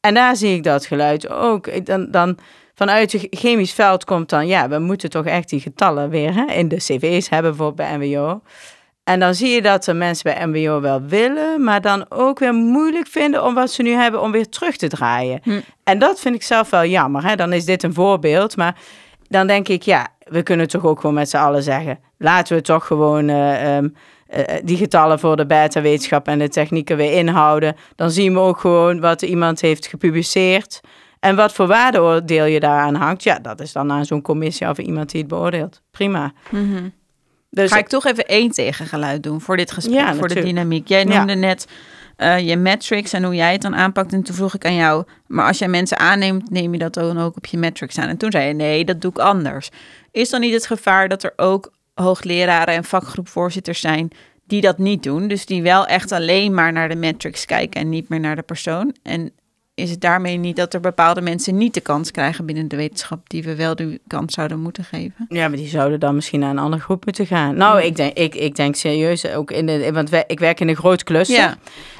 En 0.00 0.14
daar 0.14 0.36
zie 0.36 0.54
ik 0.54 0.62
dat 0.62 0.86
geluid 0.86 1.28
ook. 1.28 1.86
Dan, 1.86 2.10
dan 2.10 2.38
vanuit 2.80 3.12
het 3.12 3.26
chemisch 3.30 3.72
veld 3.72 4.04
komt 4.04 4.28
dan, 4.28 4.46
ja, 4.46 4.68
we 4.68 4.78
moeten 4.78 5.10
toch 5.10 5.26
echt 5.26 5.48
die 5.48 5.60
getallen 5.60 6.10
weer 6.10 6.34
hè, 6.34 6.44
in 6.44 6.68
de 6.68 6.76
cv's 6.76 7.28
hebben 7.28 7.56
voor 7.56 7.74
bij 7.74 7.98
MWO. 7.98 8.42
En 9.04 9.20
dan 9.20 9.34
zie 9.34 9.48
je 9.48 9.62
dat 9.62 9.84
de 9.84 9.94
mensen 9.94 10.34
bij 10.34 10.46
MWO 10.46 10.80
wel 10.80 11.02
willen, 11.02 11.64
maar 11.64 11.80
dan 11.80 12.06
ook 12.08 12.38
weer 12.38 12.54
moeilijk 12.54 13.06
vinden 13.06 13.44
om 13.44 13.54
wat 13.54 13.70
ze 13.70 13.82
nu 13.82 13.90
hebben 13.90 14.20
om 14.20 14.32
weer 14.32 14.48
terug 14.48 14.76
te 14.76 14.88
draaien. 14.88 15.40
Hm. 15.42 15.60
En 15.84 15.98
dat 15.98 16.20
vind 16.20 16.34
ik 16.34 16.42
zelf 16.42 16.70
wel 16.70 16.84
jammer. 16.84 17.24
Hè? 17.24 17.36
Dan 17.36 17.52
is 17.52 17.64
dit 17.64 17.82
een 17.82 17.94
voorbeeld, 17.94 18.56
maar 18.56 18.76
dan 19.28 19.46
denk 19.46 19.68
ik, 19.68 19.82
ja, 19.82 20.08
we 20.24 20.42
kunnen 20.42 20.68
toch 20.68 20.84
ook 20.84 21.00
gewoon 21.00 21.14
met 21.14 21.28
z'n 21.28 21.36
allen 21.36 21.62
zeggen, 21.62 21.98
laten 22.18 22.56
we 22.56 22.62
toch 22.62 22.86
gewoon 22.86 23.28
uh, 23.28 23.76
um, 23.76 23.94
uh, 24.36 24.44
die 24.64 24.76
getallen 24.76 25.18
voor 25.18 25.36
de 25.36 25.46
beta-wetenschap 25.46 26.28
en 26.28 26.38
de 26.38 26.48
technieken 26.48 26.96
weer 26.96 27.12
inhouden. 27.12 27.76
Dan 27.96 28.10
zien 28.10 28.32
we 28.32 28.40
ook 28.40 28.58
gewoon 28.58 29.00
wat 29.00 29.22
iemand 29.22 29.60
heeft 29.60 29.86
gepubliceerd. 29.86 30.80
En 31.20 31.36
wat 31.36 31.52
voor 31.52 31.66
waardeoordeel 31.66 32.44
je 32.44 32.60
daaraan 32.60 32.94
hangt, 32.94 33.22
ja, 33.22 33.38
dat 33.38 33.60
is 33.60 33.72
dan 33.72 33.92
aan 33.92 34.04
zo'n 34.04 34.22
commissie 34.22 34.68
of 34.68 34.78
iemand 34.78 35.10
die 35.10 35.20
het 35.20 35.28
beoordeelt. 35.28 35.82
Prima. 35.90 36.32
Mm 36.50 36.92
Dus 37.50 37.72
Ga 37.72 37.78
ik 37.78 37.88
toch 37.88 38.06
even 38.06 38.26
één 38.26 38.50
tegengeluid 38.50 39.22
doen 39.22 39.40
voor 39.40 39.56
dit 39.56 39.70
gesprek, 39.70 39.98
ja, 39.98 40.14
voor 40.14 40.28
de 40.28 40.42
dynamiek. 40.42 40.88
Jij 40.88 41.04
noemde 41.04 41.34
net 41.34 41.66
uh, 42.16 42.38
je 42.38 42.56
metrics 42.56 43.12
en 43.12 43.24
hoe 43.24 43.34
jij 43.34 43.52
het 43.52 43.62
dan 43.62 43.74
aanpakt. 43.76 44.12
En 44.12 44.22
toen 44.22 44.34
vroeg 44.34 44.54
ik 44.54 44.64
aan 44.64 44.74
jou, 44.74 45.04
maar 45.26 45.46
als 45.46 45.58
jij 45.58 45.68
mensen 45.68 45.98
aanneemt, 45.98 46.50
neem 46.50 46.72
je 46.72 46.78
dat 46.78 46.94
dan 46.94 47.18
ook 47.18 47.36
op 47.36 47.46
je 47.46 47.58
metrics 47.58 47.98
aan? 47.98 48.08
En 48.08 48.16
toen 48.16 48.30
zei 48.30 48.46
je, 48.46 48.54
nee, 48.54 48.84
dat 48.84 49.00
doe 49.00 49.10
ik 49.10 49.18
anders. 49.18 49.68
Is 50.10 50.30
dan 50.30 50.40
niet 50.40 50.54
het 50.54 50.66
gevaar 50.66 51.08
dat 51.08 51.22
er 51.22 51.32
ook 51.36 51.72
hoogleraren 51.94 52.74
en 52.74 52.84
vakgroepvoorzitters 52.84 53.80
zijn 53.80 54.10
die 54.46 54.60
dat 54.60 54.78
niet 54.78 55.02
doen? 55.02 55.28
Dus 55.28 55.46
die 55.46 55.62
wel 55.62 55.86
echt 55.86 56.12
alleen 56.12 56.54
maar 56.54 56.72
naar 56.72 56.88
de 56.88 56.96
metrics 56.96 57.44
kijken 57.44 57.80
en 57.80 57.88
niet 57.88 58.08
meer 58.08 58.20
naar 58.20 58.36
de 58.36 58.42
persoon? 58.42 58.94
En 59.02 59.32
is 59.74 59.90
het 59.90 60.00
daarmee 60.00 60.36
niet 60.36 60.56
dat 60.56 60.74
er 60.74 60.80
bepaalde 60.80 61.20
mensen 61.20 61.56
niet 61.56 61.74
de 61.74 61.80
kans 61.80 62.10
krijgen 62.10 62.46
binnen 62.46 62.68
de 62.68 62.76
wetenschap 62.76 63.30
die 63.30 63.42
we 63.42 63.54
wel 63.54 63.76
de 63.76 64.00
kans 64.06 64.34
zouden 64.34 64.60
moeten 64.60 64.84
geven? 64.84 65.26
Ja, 65.28 65.48
maar 65.48 65.56
die 65.56 65.68
zouden 65.68 66.00
dan 66.00 66.14
misschien 66.14 66.40
naar 66.40 66.50
een 66.50 66.58
andere 66.58 66.82
groep 66.82 67.04
moeten 67.04 67.26
gaan. 67.26 67.56
Nou, 67.56 67.82
ik 67.82 67.96
denk, 67.96 68.16
ik, 68.16 68.34
ik 68.34 68.56
denk 68.56 68.74
serieus 68.74 69.26
ook 69.26 69.50
in 69.50 69.66
de, 69.66 69.92
want 69.92 70.10
ik 70.26 70.38
werk 70.38 70.60
in 70.60 70.68
een 70.68 70.76
groot 70.76 71.04
cluster. 71.04 71.36
Ja. 71.36 71.56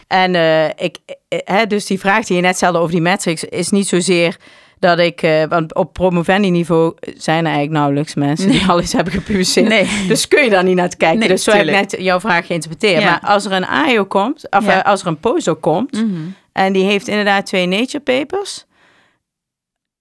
En 0.07 0.35
uh, 0.35 0.65
ik, 0.67 0.99
eh, 1.29 1.39
hè, 1.45 1.67
dus 1.67 1.87
die 1.87 1.99
vraag 1.99 2.25
die 2.25 2.37
je 2.37 2.43
net 2.43 2.57
stelde 2.57 2.79
over 2.79 2.91
die 2.91 3.01
metrics 3.01 3.45
is 3.45 3.71
niet 3.71 3.89
zozeer 3.89 4.37
dat 4.79 4.99
ik, 4.99 5.23
uh, 5.23 5.45
want 5.49 5.75
op 5.75 5.93
promovendi 5.93 6.51
niveau 6.51 6.95
zijn 7.17 7.39
er 7.39 7.45
eigenlijk 7.45 7.73
nauwelijks 7.73 8.15
mensen 8.15 8.51
die 8.51 8.67
al 8.67 8.81
iets 8.81 8.93
hebben 8.93 9.13
gepubliceerd. 9.13 9.69
Nee. 9.69 9.89
Dus 10.09 10.29
kun 10.29 10.45
je 10.45 10.51
daar 10.51 10.65
niet 10.65 10.77
naar 10.77 10.89
te 10.89 10.97
kijken. 10.97 11.19
Nee, 11.19 11.29
dus 11.29 11.45
zo 11.45 11.51
heb 11.51 11.67
ik 11.67 11.71
net 11.71 11.97
jouw 11.99 12.21
vraag 12.21 12.47
geïnterpreteerd. 12.47 13.03
Ja. 13.03 13.11
Maar 13.11 13.31
als 13.31 13.45
er 13.45 13.53
een 13.53 13.67
AIO 13.67 14.05
komt, 14.05 14.51
of 14.51 14.65
ja. 14.65 14.81
als 14.81 15.01
er 15.01 15.07
een 15.07 15.21
POSO 15.21 15.55
komt, 15.55 15.93
mm 15.93 16.01
-hmm. 16.01 16.35
En 16.53 16.73
die 16.73 16.85
heeft 16.85 17.09
inderdaad 17.09 17.47
twee 17.47 17.67
nature 17.67 18.01
papers. 18.01 18.67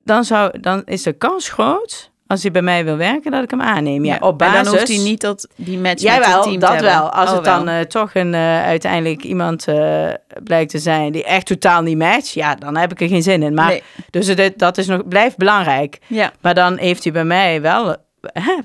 Dan, 0.04 0.24
zou, 0.24 0.60
dan 0.60 0.82
is 0.86 1.04
de 1.04 1.14
kans 1.14 1.50
groot, 1.50 2.12
als 2.28 2.42
hij 2.42 2.52
bij 2.52 2.62
mij 2.62 2.86
wil 2.86 2.98
werken, 2.98 3.32
dat 3.32 3.44
ik 3.44 3.50
hem 3.50 3.62
aanneem. 3.62 4.06
Ja, 4.06 4.18
op 4.20 4.38
basis... 4.38 4.58
En 4.58 4.64
dan 4.64 4.74
hoeft 4.74 4.88
hij 4.88 4.98
niet 4.98 5.22
dat, 5.22 5.48
die 5.56 5.78
match 5.78 6.02
Jij 6.02 6.20
met 6.20 6.28
wel, 6.28 6.42
team 6.42 6.60
dat 6.60 6.78
te 6.78 6.84
wel. 6.84 7.10
Als 7.10 7.30
oh, 7.30 7.36
het 7.36 7.44
dan 7.44 7.70
uh, 7.70 7.80
toch 7.80 8.14
een, 8.14 8.34
uh, 8.34 8.64
uiteindelijk 8.64 9.24
iemand 9.24 9.68
uh, 9.68 10.10
blijkt 10.44 10.72
te 10.72 10.80
zijn 10.80 11.12
die 11.12 11.24
echt 11.24 11.46
totaal 11.46 11.82
niet 11.82 11.98
matcht, 11.98 12.30
ja, 12.30 12.56
dan 12.56 12.78
heb 12.78 12.92
ik 12.92 13.02
er 13.02 13.08
geen 13.08 13.24
zin 13.24 13.44
in. 13.44 13.54
Maar, 13.54 13.68
nee. 13.68 13.84
Dus 14.10 14.28
het, 14.28 14.60
dat 14.60 14.78
is 14.78 14.88
nog, 14.88 15.08
blijft 15.08 15.38
belangrijk. 15.38 16.00
Ja. 16.08 16.32
Maar 16.42 16.54
dan 16.54 16.78
heeft 16.78 17.04
hij 17.04 17.14
bij 17.14 17.26
mij 17.26 17.62
wel 17.62 17.96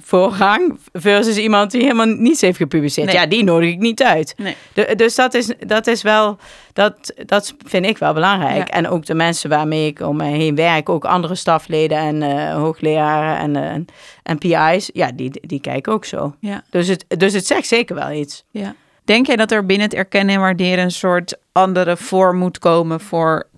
voorgang 0.03 0.79
versus 0.93 1.37
iemand 1.37 1.71
die 1.71 1.83
helemaal 1.83 2.07
niets 2.07 2.41
heeft 2.41 2.57
gepubliceerd. 2.57 3.07
Nee. 3.07 3.17
Ja, 3.17 3.27
die 3.27 3.45
nodig 3.45 3.71
ik 3.71 3.79
niet 3.79 4.03
uit. 4.03 4.35
Nee. 4.37 4.57
De, 4.73 4.93
dus 4.97 5.15
dat 5.15 5.35
is, 5.35 5.53
dat 5.67 5.87
is 5.87 6.03
wel, 6.03 6.39
dat, 6.73 7.15
dat 7.27 7.55
vind 7.67 7.87
ik 7.87 7.99
wel 7.99 8.13
belangrijk. 8.13 8.69
Ja. 8.69 8.75
En 8.75 8.89
ook 8.89 9.07
de 9.07 9.15
mensen 9.15 9.51
waarmee 9.51 9.87
ik 9.87 10.01
om 10.01 10.17
me 10.17 10.25
heen 10.25 10.55
werk, 10.55 10.89
ook 10.89 11.05
andere 11.05 11.35
stafleden 11.35 11.99
en 11.99 12.23
uh, 12.23 12.55
hoogleraren 12.55 13.39
en, 13.39 13.65
uh, 13.65 13.85
en 14.23 14.39
PI's, 14.39 14.91
ja, 14.93 15.13
die, 15.13 15.41
die 15.41 15.61
kijken 15.61 15.93
ook 15.93 16.05
zo. 16.05 16.35
Ja. 16.41 16.63
Dus, 16.71 16.89
het, 16.89 17.05
dus 17.09 17.33
het 17.33 17.47
zegt 17.47 17.67
zeker 17.67 17.95
wel 17.95 18.11
iets. 18.11 18.45
Ja. 18.51 18.75
Denk 19.05 19.27
jij 19.27 19.37
dat 19.37 19.51
er 19.51 19.67
binnen 19.67 19.87
het 19.87 19.97
erkennen 19.97 20.35
en 20.35 20.41
waarderen 20.41 20.85
een 20.85 20.91
soort 20.91 21.37
andere 21.53 21.97
vorm 21.97 22.37
moet 22.37 22.59
komen 22.59 23.01
voor 23.01 23.49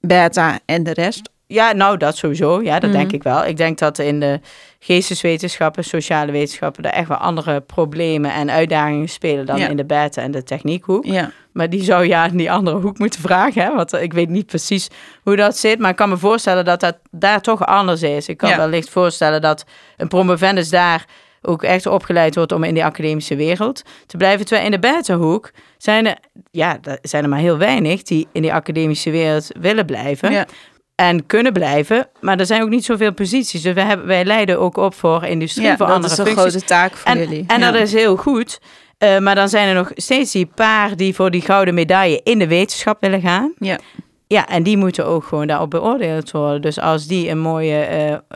beta 0.00 0.58
en 0.64 0.82
de 0.82 0.92
rest? 0.92 1.30
Ja, 1.46 1.72
nou, 1.72 1.96
dat 1.96 2.16
sowieso. 2.16 2.62
Ja, 2.62 2.78
dat 2.78 2.90
mm. 2.90 2.96
denk 2.96 3.12
ik 3.12 3.22
wel. 3.22 3.44
Ik 3.44 3.56
denk 3.56 3.78
dat 3.78 3.98
in 3.98 4.20
de 4.20 4.40
geesteswetenschappen, 4.78 5.84
sociale 5.84 6.32
wetenschappen, 6.32 6.84
er 6.84 6.90
echt 6.90 7.08
wel 7.08 7.16
andere 7.16 7.60
problemen 7.60 8.32
en 8.32 8.50
uitdagingen 8.50 9.08
spelen 9.08 9.46
dan 9.46 9.58
ja. 9.58 9.68
in 9.68 9.76
de 9.76 9.84
beta 9.84 10.22
en 10.22 10.30
de 10.30 10.42
techniekhoek. 10.42 11.04
Ja. 11.04 11.30
Maar 11.52 11.70
die 11.70 11.82
zou 11.82 12.06
ja 12.06 12.26
in 12.26 12.36
die 12.36 12.50
andere 12.50 12.80
hoek 12.80 12.98
moeten 12.98 13.20
vragen, 13.20 13.62
hè? 13.62 13.74
want 13.74 13.92
ik 13.92 14.12
weet 14.12 14.28
niet 14.28 14.46
precies 14.46 14.88
hoe 15.22 15.36
dat 15.36 15.56
zit. 15.56 15.78
Maar 15.78 15.90
ik 15.90 15.96
kan 15.96 16.08
me 16.08 16.16
voorstellen 16.16 16.64
dat 16.64 16.80
dat 16.80 16.98
daar 17.10 17.40
toch 17.40 17.66
anders 17.66 18.02
is. 18.02 18.28
Ik 18.28 18.36
kan 18.36 18.48
ja. 18.48 18.56
wellicht 18.56 18.90
voorstellen 18.90 19.40
dat 19.40 19.64
een 19.96 20.08
promovendus 20.08 20.70
daar 20.70 21.04
ook 21.42 21.62
echt 21.62 21.86
opgeleid 21.86 22.34
wordt 22.34 22.52
om 22.52 22.64
in 22.64 22.74
die 22.74 22.84
academische 22.84 23.36
wereld 23.36 23.82
te 24.06 24.16
blijven. 24.16 24.46
Terwijl 24.46 24.66
in 24.66 24.72
de 24.72 24.88
beta-hoek 24.88 25.50
zijn 25.78 26.06
er, 26.06 26.16
ja, 26.50 26.78
zijn 27.02 27.22
er 27.22 27.28
maar 27.28 27.38
heel 27.38 27.58
weinig 27.58 28.02
die 28.02 28.28
in 28.32 28.42
die 28.42 28.52
academische 28.52 29.10
wereld 29.10 29.50
willen 29.60 29.86
blijven. 29.86 30.32
Ja 30.32 30.46
en 30.94 31.26
kunnen 31.26 31.52
blijven. 31.52 32.08
Maar 32.20 32.38
er 32.38 32.46
zijn 32.46 32.62
ook 32.62 32.68
niet 32.68 32.84
zoveel 32.84 33.12
posities. 33.14 33.62
Dus 33.62 33.72
wij, 33.72 33.84
hebben, 33.84 34.06
wij 34.06 34.24
leiden 34.24 34.58
ook 34.58 34.76
op 34.76 34.94
voor 34.94 35.24
industrie, 35.24 35.66
ja, 35.66 35.76
voor 35.76 35.86
dat 35.86 35.94
andere 35.94 36.12
is 36.12 36.18
een 36.18 36.26
functies. 36.26 36.50
grote 36.50 36.66
taak 36.66 36.96
voor 36.96 37.10
en, 37.10 37.18
jullie. 37.18 37.44
En 37.46 37.60
ja. 37.60 37.70
dat 37.70 37.80
is 37.80 37.92
heel 37.92 38.16
goed. 38.16 38.60
Uh, 38.98 39.18
maar 39.18 39.34
dan 39.34 39.48
zijn 39.48 39.68
er 39.68 39.74
nog 39.74 39.90
steeds 39.94 40.32
die 40.32 40.46
paar 40.46 40.96
die 40.96 41.14
voor 41.14 41.30
die 41.30 41.40
gouden 41.40 41.74
medaille 41.74 42.20
in 42.22 42.38
de 42.38 42.46
wetenschap 42.48 43.00
willen 43.00 43.20
gaan. 43.20 43.54
Ja. 43.58 43.78
Ja, 44.26 44.48
en 44.48 44.62
die 44.62 44.76
moeten 44.76 45.06
ook 45.06 45.24
gewoon 45.24 45.46
daarop 45.46 45.70
beoordeeld 45.70 46.30
worden. 46.30 46.62
Dus 46.62 46.80
als 46.80 47.06
die 47.06 47.28
een 47.28 47.38
mooie 47.38 47.88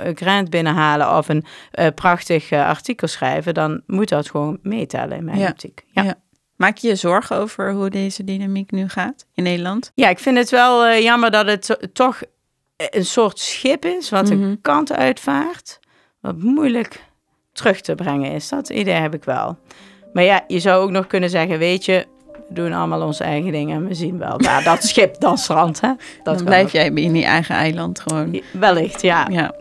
uh, 0.05 0.11
grant 0.15 0.51
binnenhalen 0.51 1.17
of 1.17 1.29
een 1.29 1.45
uh, 1.75 1.87
prachtig 1.95 2.53
artikel 2.53 3.09
schrijven, 3.09 3.55
dan 3.55 3.83
moet 3.87 4.09
dat 4.09 4.31
gewoon 4.31 4.59
meetellen 4.63 5.17
in 5.17 5.25
mijn 5.25 5.39
ja. 5.39 5.49
optiek. 5.49 5.85
Ja. 5.91 6.03
ja. 6.03 6.15
Maak 6.57 6.77
je 6.77 6.89
je 6.89 6.95
zorgen 6.95 7.37
over 7.37 7.73
hoe 7.73 7.91
deze 7.91 8.25
dynamiek 8.25 8.71
nu 8.71 8.89
gaat 8.89 9.27
in 9.35 9.43
Nederland? 9.43 9.93
Ja, 9.95 10.09
ik 10.09 10.19
vind 10.19 10.37
het 10.37 10.51
wel 10.51 10.99
jammer 10.99 11.31
dat 11.31 11.47
het 11.47 11.89
toch 11.93 12.21
een 12.91 13.05
soort 13.05 13.39
schip 13.39 13.85
is 13.85 14.11
wat 14.11 14.31
Mhm. 14.31 14.43
een 14.43 14.59
kant 14.63 14.93
uitvaart. 14.93 15.79
Wat 16.21 16.37
moeilijk 16.39 17.05
terug 17.53 17.81
te 17.81 17.95
brengen 17.95 18.33
is. 18.33 18.49
Dat 18.49 18.69
idee 18.69 18.95
heb 18.95 19.15
ik 19.15 19.25
wel. 19.25 19.57
Maar 20.13 20.25
ja, 20.25 20.45
je 20.47 20.59
zou 20.59 20.83
ook 20.83 20.91
nog 20.91 21.07
kunnen 21.07 21.31
zeggen, 21.31 21.59
weet 21.59 21.85
je, 21.85 22.07
we 22.33 22.55
doen 22.55 22.73
allemaal 22.73 23.03
onze 23.03 23.25
eigen 23.25 23.53
dingen 23.53 23.77
en 23.77 23.87
we 23.89 23.95
zien 23.95 24.19
wel 24.19 24.39
daar 24.39 24.63
dat 24.65 24.83
schip, 24.89 25.21
dat 25.21 25.39
strand. 25.39 25.81
Hè? 25.81 25.93
Dat 26.23 26.37
Dan 26.37 26.45
blijf 26.47 26.73
jij 26.73 26.87
in 26.89 27.15
je 27.15 27.25
eigen 27.25 27.55
eiland 27.55 28.01
gewoon. 28.01 28.41
Wellicht, 28.53 29.03
ja. 29.03 29.27
Ja. 29.31 29.55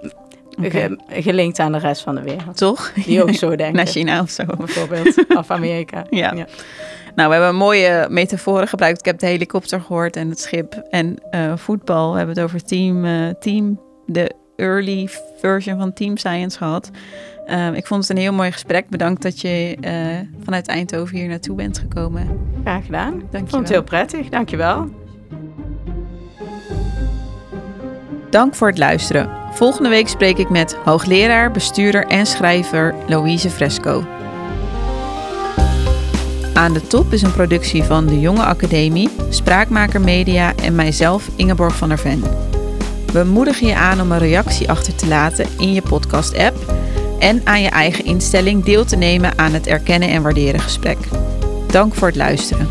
Ge- 0.62 1.00
gelinkt 1.10 1.60
aan 1.60 1.72
de 1.72 1.78
rest 1.78 2.02
van 2.02 2.16
de 2.16 2.22
wereld. 2.22 2.58
toch? 2.58 2.94
Die 2.94 3.22
ook 3.24 3.34
zo 3.34 3.56
denken. 3.56 3.76
Naar 3.84 3.86
China 3.86 4.22
of 4.22 4.30
zo. 4.30 4.44
Bijvoorbeeld, 4.58 5.36
of 5.38 5.52
Amerika. 5.52 6.06
Ja. 6.10 6.46
Nou, 7.18 7.30
we 7.30 7.36
hebben 7.36 7.56
mooie 7.56 8.08
metaforen 8.10 8.68
gebruikt. 8.68 9.00
Ik 9.00 9.06
heb 9.06 9.20
de 9.20 9.26
helikopter 9.26 9.82
gehoord 9.82 10.16
en 10.16 10.30
het 10.30 10.40
schip 10.40 10.84
en 10.90 11.16
eh, 11.30 11.58
voetbal. 11.58 12.12
We 12.12 12.18
hebben 12.18 12.36
het 12.36 12.44
over 12.44 12.64
team, 12.64 13.06
eh, 13.06 13.30
team, 13.40 13.80
de 14.06 14.32
early 14.56 15.10
version 15.40 15.78
van 15.78 15.94
Team 15.94 16.18
Science 16.18 16.58
gehad. 16.58 16.92
Ehm, 17.46 17.74
ik 17.74 17.88
vond 17.88 18.02
het 18.02 18.18
een 18.18 18.24
heel 18.24 18.34
mooi 18.34 18.52
gesprek. 18.52 18.90
Bedankt 18.90 19.22
dat 19.22 19.42
je 19.42 19.78
eh, 19.82 19.94
vanuit 20.44 20.68
Eindhoven 20.68 21.18
hier 21.18 21.28
naartoe 21.28 21.56
bent 21.56 21.80
gekomen. 21.80 22.40
Graag 22.64 22.86
gedaan. 22.86 23.14
Ik 23.14 23.32
Dank 23.32 23.44
je 23.44 23.50
vond 23.50 23.62
het 23.62 23.72
heel 23.72 23.84
prettig. 23.84 24.30
Dankjewel. 24.30 24.90
Dank 28.30 28.56
voor 28.56 28.68
het 28.68 28.78
luisteren. 28.78 29.30
Volgende 29.52 29.90
week 29.90 30.08
spreek 30.08 30.38
ik 30.38 30.50
met 30.50 30.76
hoogleraar, 30.76 31.52
bestuurder 31.52 32.06
en 32.06 32.26
schrijver 32.26 32.96
Louise 33.08 33.50
Fresco. 33.50 34.17
Aan 36.58 36.74
de 36.74 36.88
Top 36.88 37.14
is 37.14 37.22
een 37.22 37.34
productie 37.34 37.84
van 37.84 38.06
de 38.06 38.20
Jonge 38.20 38.44
Academie, 38.44 39.10
Spraakmaker 39.30 40.02
Media 40.02 40.56
en 40.56 40.76
mijzelf 40.76 41.30
Ingeborg 41.36 41.76
van 41.76 41.90
der 41.90 42.00
Ven. 42.00 42.24
We 43.14 43.24
moedigen 43.24 43.68
je 43.68 43.76
aan 43.76 44.02
om 44.02 44.12
een 44.12 44.20
reactie 44.20 44.70
achter 44.70 44.96
te 44.96 45.08
laten 45.08 45.46
in 45.58 45.74
je 45.74 45.82
podcast-app 45.82 46.74
en 47.20 47.42
aan 47.44 47.62
je 47.62 47.70
eigen 47.70 48.06
instelling 48.06 48.64
deel 48.64 48.86
te 48.86 48.96
nemen 48.96 49.38
aan 49.38 49.54
het 49.54 49.68
erkennen 49.68 50.10
en 50.10 50.22
waarderen 50.22 50.60
gesprek. 50.60 50.98
Dank 51.68 51.96
voor 51.96 52.08
het 52.08 52.18
luisteren. 52.18 52.68